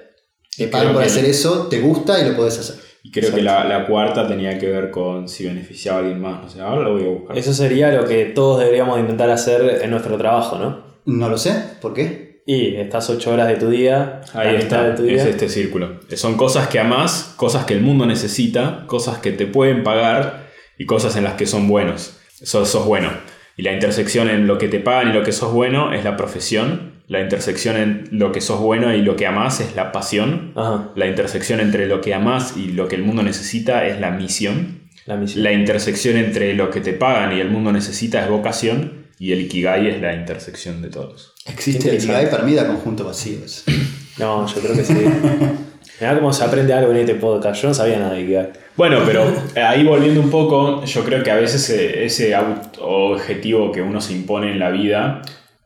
Te 0.57 0.67
pagan 0.67 0.87
Creo 0.87 0.93
por 0.95 1.03
que- 1.03 1.09
hacer 1.11 1.25
eso, 1.25 1.67
te 1.67 1.79
gusta 1.81 2.19
y 2.19 2.27
lo 2.29 2.35
podés 2.35 2.57
hacer. 2.57 2.75
Y 3.03 3.11
creo 3.11 3.31
que 3.35 3.43
la, 3.43 3.63
la 3.65 3.85
cuarta 3.85 4.27
tenía 4.27 4.57
que 4.57 4.67
ver 4.67 4.89
con 4.89 5.29
si 5.29 5.45
beneficiaba 5.45 5.97
a 5.99 6.01
alguien 6.01 6.19
más, 6.19 6.41
no 6.41 6.49
sé, 6.49 6.59
ahora 6.61 6.81
lo 6.81 6.93
voy 6.93 7.03
a 7.03 7.09
buscar. 7.09 7.37
Eso 7.37 7.53
sería 7.53 7.91
lo 7.91 8.07
que 8.07 8.25
todos 8.25 8.59
deberíamos 8.61 8.99
intentar 8.99 9.29
hacer 9.29 9.81
en 9.83 9.91
nuestro 9.91 10.17
trabajo, 10.17 10.57
¿no? 10.57 10.84
No 11.05 11.29
lo 11.29 11.37
sé, 11.37 11.53
¿por 11.81 11.93
qué? 11.93 12.41
Y 12.47 12.75
estás 12.75 13.09
ocho 13.09 13.31
horas 13.33 13.47
de 13.47 13.55
tu 13.55 13.69
día, 13.69 14.21
Ahí 14.33 14.53
la 14.53 14.63
mitad 14.63 14.63
está, 14.63 14.83
de 14.89 14.93
tu 14.97 15.03
día. 15.03 15.15
es 15.23 15.25
este 15.25 15.49
círculo. 15.49 15.99
Son 16.15 16.35
cosas 16.37 16.67
que 16.67 16.79
amás, 16.79 17.33
cosas 17.37 17.65
que 17.65 17.73
el 17.73 17.81
mundo 17.81 18.05
necesita, 18.05 18.83
cosas 18.85 19.17
que 19.17 19.31
te 19.31 19.47
pueden 19.47 19.83
pagar 19.83 20.47
y 20.77 20.85
cosas 20.85 21.15
en 21.15 21.23
las 21.23 21.33
que 21.33 21.47
son 21.47 21.67
buenos. 21.67 22.17
Sos, 22.43 22.69
sos 22.69 22.85
bueno. 22.85 23.09
Y 23.57 23.63
la 23.63 23.71
intersección 23.73 24.29
en 24.29 24.45
lo 24.47 24.57
que 24.57 24.67
te 24.67 24.79
pagan 24.79 25.09
y 25.09 25.13
lo 25.13 25.23
que 25.23 25.31
sos 25.31 25.53
bueno 25.53 25.93
es 25.93 26.03
la 26.03 26.17
profesión. 26.17 26.93
La 27.07 27.21
intersección 27.21 27.77
en 27.77 28.07
lo 28.11 28.31
que 28.31 28.41
sos 28.41 28.59
bueno 28.59 28.93
y 28.93 29.01
lo 29.01 29.15
que 29.15 29.25
amás 29.25 29.59
es 29.61 29.75
la 29.75 29.91
pasión. 29.91 30.51
Ajá, 30.55 30.91
La 30.95 31.07
intersección 31.07 31.59
entre 31.59 31.87
lo 31.87 32.01
que 32.01 32.13
amás 32.13 32.55
y 32.57 32.73
lo 32.73 32.87
que 32.87 32.95
el 32.95 33.03
mundo 33.03 33.23
necesita 33.23 33.87
es 33.87 33.99
la 33.99 34.11
misión. 34.11 34.81
la 35.05 35.15
misión. 35.15 35.43
La 35.43 35.51
intersección 35.51 36.17
entre 36.17 36.53
lo 36.53 36.69
que 36.69 36.81
te 36.81 36.93
pagan 36.93 37.35
y 37.35 37.39
el 37.39 37.49
mundo 37.49 37.71
necesita 37.71 38.23
es 38.23 38.29
vocación. 38.29 39.04
Y 39.17 39.31
el 39.31 39.41
Ikigai 39.41 39.87
es 39.87 40.01
la 40.01 40.13
intersección 40.13 40.81
de 40.81 40.89
todos. 40.89 41.33
Existe 41.45 41.89
el. 41.89 41.95
Ikigai 41.95 42.29
para 42.29 42.43
mí 42.43 42.53
da 42.53 42.67
conjunto 42.67 43.05
vacío. 43.05 43.39
eso. 43.45 43.63
No, 44.17 44.47
yo 44.47 44.61
creo 44.61 44.73
que 44.73 44.83
sí. 44.85 44.93
Mirá 45.99 46.15
cómo 46.15 46.31
se 46.31 46.45
aprende 46.45 46.71
algo 46.73 46.91
en 46.91 46.99
este 46.99 47.15
podcast. 47.15 47.61
Yo 47.61 47.67
no 47.67 47.73
sabía 47.73 47.99
nada 47.99 48.13
de 48.13 48.21
Ikigai. 48.21 48.49
Bueno, 48.77 48.99
pero 49.05 49.25
eh, 49.55 49.61
ahí 49.61 49.83
volviendo 49.83 50.21
un 50.21 50.29
poco, 50.29 50.85
yo 50.85 51.03
creo 51.03 51.21
que 51.21 51.31
a 51.31 51.35
veces 51.35 51.69
eh, 51.69 52.05
ese 52.05 52.33
objetivo 52.79 53.71
que 53.73 53.81
uno 53.81 53.99
se 53.99 54.13
impone 54.13 54.51
en 54.51 54.59
la 54.59 54.69
vida, 54.69 55.21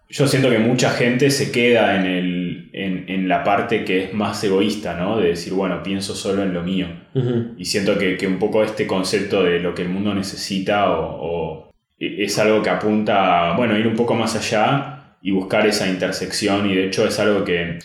yo 0.09 0.27
siento 0.27 0.49
que 0.49 0.57
mucha 0.57 0.89
gente 0.89 1.29
se 1.29 1.51
queda 1.51 1.95
en, 1.95 2.05
el, 2.07 2.69
en, 2.73 3.05
en 3.07 3.27
la 3.27 3.43
parte 3.43 3.85
que 3.85 4.05
es 4.05 4.13
más 4.13 4.43
egoísta, 4.43 4.95
¿no? 4.95 5.17
De 5.17 5.29
decir, 5.29 5.53
bueno, 5.53 5.83
pienso 5.83 6.15
solo 6.15 6.41
en 6.41 6.53
lo 6.53 6.63
mío. 6.63 6.88
Y 7.57 7.65
siento 7.65 7.97
que, 7.97 8.17
que 8.17 8.25
un 8.25 8.39
poco 8.39 8.63
este 8.63 8.88
concepto 8.88 9.43
de 9.43 9.59
lo 9.59 9.75
que 9.75 9.83
el 9.83 9.89
mundo 9.89 10.13
necesita 10.15 10.91
o, 10.91 11.17
o 11.21 11.68
es 11.99 12.39
algo 12.39 12.62
que 12.63 12.69
apunta 12.69 13.49
a, 13.51 13.57
bueno, 13.57 13.77
ir 13.77 13.88
un 13.88 13.95
poco 13.95 14.15
más 14.15 14.35
allá 14.35 15.15
y 15.21 15.31
buscar 15.31 15.67
esa 15.67 15.88
intersección. 15.88 16.69
Y 16.69 16.75
de 16.75 16.85
hecho 16.85 17.05
es 17.05 17.19
algo 17.19 17.43
que 17.43 17.79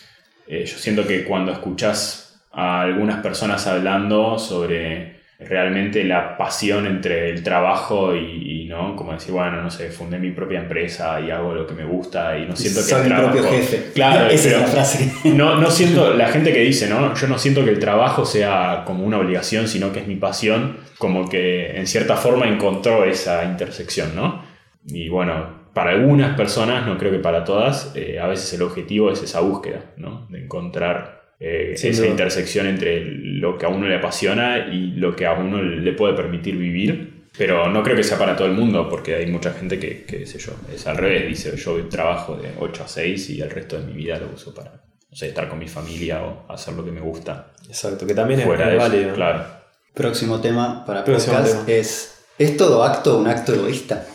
eh, 0.46 0.64
yo 0.64 0.79
siento 0.79 1.07
que 1.07 1.24
cuando 1.24 1.53
escuchas 1.53 2.44
a 2.53 2.83
algunas 2.83 3.20
personas 3.20 3.66
hablando 3.66 4.38
sobre 4.38 5.13
realmente 5.38 6.05
la 6.05 6.37
pasión 6.37 6.87
entre 6.87 7.31
el 7.31 7.42
trabajo 7.42 8.14
y, 8.14 8.62
y, 8.62 8.64
no, 8.66 8.94
como 8.97 9.12
decir, 9.12 9.33
bueno, 9.33 9.61
no 9.62 9.70
sé, 9.70 9.90
fundé 9.90 10.18
mi 10.18 10.31
propia 10.31 10.61
empresa 10.61 11.20
y 11.20 11.31
hago 11.31 11.55
lo 11.55 11.66
que 11.66 11.75
me 11.75 11.85
gusta 11.85 12.38
y 12.38 12.47
no 12.47 12.55
siento 12.57 12.81
que 12.81 12.87
Soy 12.87 12.99
el 12.99 13.05
mi 13.05 13.09
trabajo... 13.11 13.33
propio 13.33 13.51
jefe. 13.51 13.90
Claro, 13.94 14.27
Esa 14.31 14.49
pero- 14.49 14.57
es 14.61 14.62
la 14.62 14.68
frase 14.68 15.12
no 15.35 15.70
siento, 15.70 16.14
la 16.14 16.29
gente 16.29 16.53
que 16.53 16.61
dice, 16.61 16.88
¿no? 16.88 17.14
Yo 17.14 17.27
no 17.27 17.38
siento 17.38 17.64
que 17.64 17.70
el 17.70 17.79
trabajo 17.79 18.25
sea 18.25 18.83
como 18.87 19.05
una 19.05 19.18
obligación, 19.18 19.68
sino 19.68 19.92
que 19.92 20.01
es 20.01 20.07
mi 20.07 20.16
pasión, 20.16 20.77
como 20.99 21.29
que 21.29 21.77
en 21.79 21.87
cierta 21.87 22.16
forma 22.16 22.47
encontró 22.47 23.05
esa 23.05 23.44
intersección, 23.44 24.14
¿no? 24.14 24.42
Y 24.87 25.09
bueno, 25.09 25.64
para 25.75 25.90
algunas 25.90 26.37
personas, 26.37 26.87
no 26.87 26.97
creo 26.97 27.11
que 27.11 27.18
para 27.18 27.42
todas, 27.44 27.92
eh, 27.97 28.20
a 28.20 28.29
veces 28.29 28.53
el 28.55 28.62
objetivo 28.62 29.11
es 29.11 29.20
esa 29.23 29.40
búsqueda, 29.40 29.81
¿no? 29.97 30.27
De 30.31 30.44
encontrar 30.44 31.24
eh, 31.47 31.77
Sin 31.77 31.91
esa 31.91 32.07
intersección 32.07 32.67
entre 32.67 33.05
lo 33.05 33.59
que 33.59 33.67
a 33.67 33.69
uno 33.69 33.87
le 33.87 33.97
apasiona 33.97 34.69
y 34.73 34.93
lo 34.93 35.15
que 35.15 35.27
a 35.27 35.35
uno 35.35 35.61
le 35.63 35.93
puede 35.93 36.15
permitir 36.15 36.57
vivir. 36.57 37.25
Pero 37.37 37.69
no 37.69 37.83
creo 37.83 37.97
que 37.97 38.05
sea 38.05 38.17
para 38.17 38.37
todo 38.37 38.47
el 38.47 38.55
mundo, 38.55 38.89
porque 38.89 39.17
hay 39.17 39.27
mucha 39.27 39.53
gente 39.53 39.79
que, 39.79 40.05
que, 40.05 40.25
sé 40.25 40.39
yo, 40.39 40.53
es 40.73 40.87
al 40.87 40.97
revés, 40.97 41.27
dice, 41.29 41.57
yo 41.57 41.85
trabajo 41.89 42.37
de 42.37 42.51
8 42.61 42.85
a 42.85 42.89
6 42.89 43.31
y 43.31 43.41
el 43.41 43.51
resto 43.51 43.77
de 43.79 43.85
mi 43.87 43.93
vida 43.93 44.19
lo 44.19 44.29
uso 44.33 44.55
para, 44.55 44.71
no 45.11 45.17
sé, 45.17 45.29
estar 45.29 45.49
con 45.49 45.59
mi 45.59 45.67
familia 45.67 46.23
o 46.23 46.47
hacer 46.53 46.75
lo 46.75 46.85
que 46.85 46.93
me 46.93 47.01
gusta. 47.01 47.53
Exacto, 47.69 48.07
que 48.07 48.15
también 48.15 48.39
es, 48.41 48.47
Fuera 48.47 48.69
es 48.69 48.75
eso, 48.75 48.83
válido. 48.83 49.09
¿no? 49.11 49.15
claro. 49.17 49.45
Próximo 49.93 50.41
tema 50.41 50.85
para 50.87 51.05
Próximo 51.05 51.35
podcast 51.37 51.67
tema. 51.67 51.79
es 51.79 52.11
¿Es 52.39 52.57
todo 52.57 52.83
acto 52.85 53.19
un 53.19 53.27
acto 53.29 53.53
egoísta? 53.55 54.07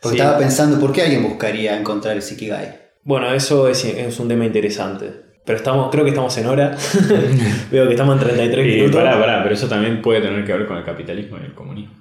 Porque 0.00 0.18
Sí. 0.18 0.22
estaba 0.22 0.38
pensando, 0.38 0.78
¿por 0.78 0.92
qué 0.92 1.02
alguien 1.02 1.22
buscaría 1.22 1.78
encontrar 1.78 2.16
el 2.16 2.22
Ikigai? 2.22 2.78
Bueno, 3.04 3.32
eso 3.32 3.68
es, 3.68 3.84
es 3.84 4.18
un 4.20 4.28
tema 4.28 4.44
interesante. 4.46 5.25
Pero 5.46 5.56
estamos, 5.58 5.90
creo 5.90 6.04
que 6.04 6.10
estamos 6.10 6.36
en 6.36 6.46
hora. 6.46 6.76
Veo 7.70 7.86
que 7.86 7.92
estamos 7.92 8.14
en 8.16 8.20
33 8.28 8.66
Y 8.66 8.70
minutos. 8.80 8.96
pará, 9.00 9.18
pará, 9.18 9.42
pero 9.42 9.54
eso 9.54 9.68
también 9.68 10.02
puede 10.02 10.20
tener 10.20 10.44
que 10.44 10.52
ver 10.52 10.66
con 10.66 10.76
el 10.76 10.84
capitalismo 10.84 11.38
y 11.40 11.46
el 11.46 11.54
comunismo. 11.54 11.94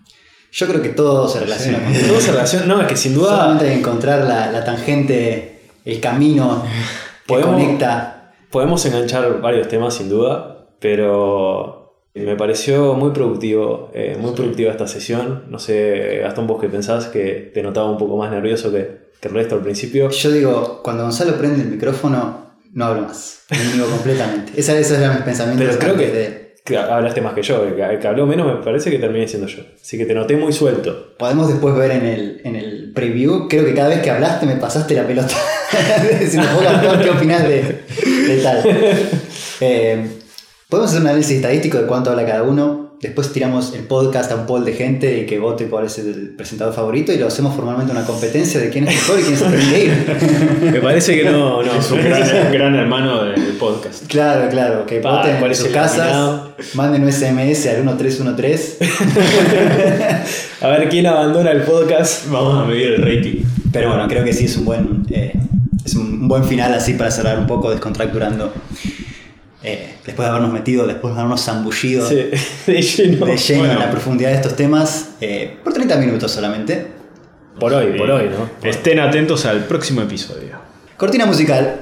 Yo 0.51 0.67
creo 0.67 0.81
que 0.81 0.89
todo 0.89 1.27
se 1.27 1.39
relaciona 1.41 1.79
con 1.83 1.93
Todo 2.07 2.19
se 2.19 2.31
relaciona. 2.31 2.65
No, 2.65 2.81
es 2.81 2.87
que 2.87 2.95
sin 2.97 3.13
duda. 3.13 3.29
Solamente 3.37 3.65
que 3.65 3.73
encontrar 3.73 4.23
la, 4.25 4.51
la 4.51 4.63
tangente, 4.65 5.59
el 5.85 5.99
camino 5.99 6.63
que 7.27 7.33
Podemos- 7.33 7.53
conecta. 7.61 8.33
Podemos 8.49 8.85
enganchar 8.85 9.41
varios 9.41 9.67
temas 9.67 9.93
sin 9.93 10.09
duda, 10.09 10.67
pero 10.79 12.05
me 12.15 12.35
pareció 12.37 12.93
muy 12.93 13.11
productivo, 13.11 13.91
eh, 13.93 14.17
muy 14.19 14.31
productiva 14.31 14.71
esta 14.71 14.87
sesión. 14.87 15.43
No 15.49 15.59
sé, 15.59 16.19
Gastón, 16.23 16.47
vos 16.47 16.61
qué 16.61 16.69
pensás, 16.69 17.07
que 17.07 17.51
te 17.53 17.61
notaba 17.61 17.91
un 17.91 17.97
poco 17.97 18.15
más 18.15 18.31
nervioso 18.31 18.71
que, 18.71 19.09
que 19.19 19.27
el 19.27 19.33
resto 19.33 19.55
al 19.55 19.61
principio. 19.61 20.09
Yo 20.09 20.31
digo, 20.31 20.79
cuando 20.83 21.03
Gonzalo 21.03 21.37
prende 21.37 21.63
el 21.63 21.67
micrófono, 21.69 22.44
no 22.75 22.85
hablo 22.85 23.01
más. 23.03 23.39
Me 23.49 23.57
niego 23.73 23.87
completamente. 23.87 24.51
Esa, 24.55 24.77
esos 24.77 24.99
eran 24.99 25.15
mis 25.15 25.23
pensamientos 25.23 25.65
Pero 25.67 25.79
creo 25.79 25.97
que- 25.97 26.11
de- 26.15 26.45
Que 26.63 26.77
hablaste 26.77 27.21
más 27.21 27.33
que 27.33 27.41
yo, 27.43 27.63
el 27.63 27.75
que, 27.99 28.07
habló 28.07 28.25
menos 28.25 28.47
me 28.47 28.63
parece 28.63 28.89
que 28.91 28.97
terminé 28.99 29.27
siendo 29.27 29.47
yo. 29.47 29.61
Así 29.81 29.97
que 29.99 30.05
te 30.05 30.13
noté 30.15 30.35
muy 30.35 30.51
suelto. 30.51 31.15
Podemos 31.17 31.47
después 31.47 31.75
ver 31.75 31.91
en 31.91 32.05
el, 32.05 32.41
en 32.43 32.55
el 32.55 32.91
preview, 32.93 33.47
creo 33.47 33.65
que 33.65 33.73
cada 33.75 33.89
vez 33.89 33.99
que 34.01 34.09
hablaste 34.11 34.45
me 34.47 34.55
pasaste 34.55 34.93
la 34.95 35.05
pelota. 35.05 35.35
si 36.29 36.37
nos 36.37 36.47
pongas 36.47 37.03
qué 37.03 37.09
opinás 37.11 37.43
de, 37.47 37.81
de 38.27 38.39
tal. 38.43 38.63
Eh, 39.61 40.05
podemos 40.67 40.89
hacer 40.91 41.01
un 41.01 41.07
análisis 41.07 41.37
estadístico 41.37 41.77
de 41.77 41.85
cuánto 41.85 42.09
habla 42.09 42.25
cada 42.25 42.43
uno. 42.43 42.84
Después 43.01 43.31
tiramos 43.33 43.73
el 43.73 43.81
podcast 43.81 44.31
a 44.31 44.35
un 44.35 44.45
poll 44.45 44.63
de 44.63 44.73
gente 44.73 45.19
y 45.19 45.25
que 45.25 45.37
vote 45.37 45.65
cuál 45.67 45.85
es 45.85 45.97
el 45.99 46.33
presentador 46.35 46.73
favorito 46.73 47.11
y 47.11 47.17
lo 47.17 47.27
hacemos 47.27 47.53
formalmente 47.53 47.91
una 47.91 48.05
competencia 48.05 48.59
de 48.59 48.69
quién 48.69 48.87
es 48.87 48.95
mejor 48.95 49.19
y 49.19 49.23
quién 49.23 49.37
se 49.37 49.45
tiene 49.45 49.69
que 49.69 49.85
ir. 49.85 50.71
Me 50.71 50.79
parece 50.81 51.15
que 51.15 51.29
no, 51.29 51.61
no. 51.61 51.73
Es 51.79 51.91
un 51.91 52.03
gran, 52.03 52.51
gran 52.51 52.75
hermano 52.75 53.25
del 53.25 53.41
podcast. 53.59 54.07
Claro, 54.07 54.49
claro, 54.49 54.85
que 54.85 55.01
Pa, 55.01 55.17
voten 55.17 55.37
¿cuál 55.37 55.51
en 55.51 55.57
sus 55.57 55.67
casas, 55.67 55.97
nominado? 55.97 56.55
manden 56.73 57.03
un 57.03 57.11
SMS 57.11 57.67
al 57.67 57.83
1313. 57.83 58.77
A 60.61 60.67
ver 60.69 60.89
quién 60.89 61.05
abandona 61.05 61.51
el 61.51 61.61
podcast. 61.61 62.29
Vamos 62.29 62.63
a 62.63 62.65
medir 62.65 62.93
el 62.93 63.01
rating. 63.01 63.43
Pero 63.71 63.89
bueno, 63.89 64.07
creo 64.07 64.23
que 64.23 64.33
sí 64.33 64.45
es 64.45 64.55
un 64.57 64.65
buen, 64.65 65.05
eh, 65.09 65.33
es 65.83 65.95
un 65.95 66.27
buen 66.27 66.45
final 66.45 66.73
así 66.73 66.93
para 66.93 67.11
cerrar 67.11 67.37
un 67.37 67.45
poco, 67.45 67.71
descontracturando. 67.71 68.53
Eh, 69.67 69.95
después 70.05 70.25
de 70.27 70.29
habernos 70.29 70.53
metido, 70.53 70.85
después 70.85 71.13
de 71.15 71.19
habernos 71.19 71.43
zambullido 71.43 72.07
Sí, 72.07 72.15
de 72.67 72.81
lleno. 72.81 73.25
de 73.25 73.35
lleno 73.37 73.59
Bueno. 73.59 73.73
en 73.73 73.79
la 73.79 73.89
profundidad 73.91 74.29
de 74.29 74.35
estos 74.35 74.55
temas, 74.55 75.09
eh, 75.21 75.57
por 75.63 75.73
30 75.73 75.95
minutos 75.97 76.31
solamente. 76.31 76.87
Por 77.59 77.73
hoy, 77.73 77.97
por 77.97 78.09
hoy, 78.11 78.29
¿no? 78.29 78.49
Estén 78.69 78.99
atentos 78.99 79.45
al 79.45 79.65
próximo 79.65 80.01
episodio. 80.01 80.57
Cortina 80.97 81.25
musical. 81.25 81.79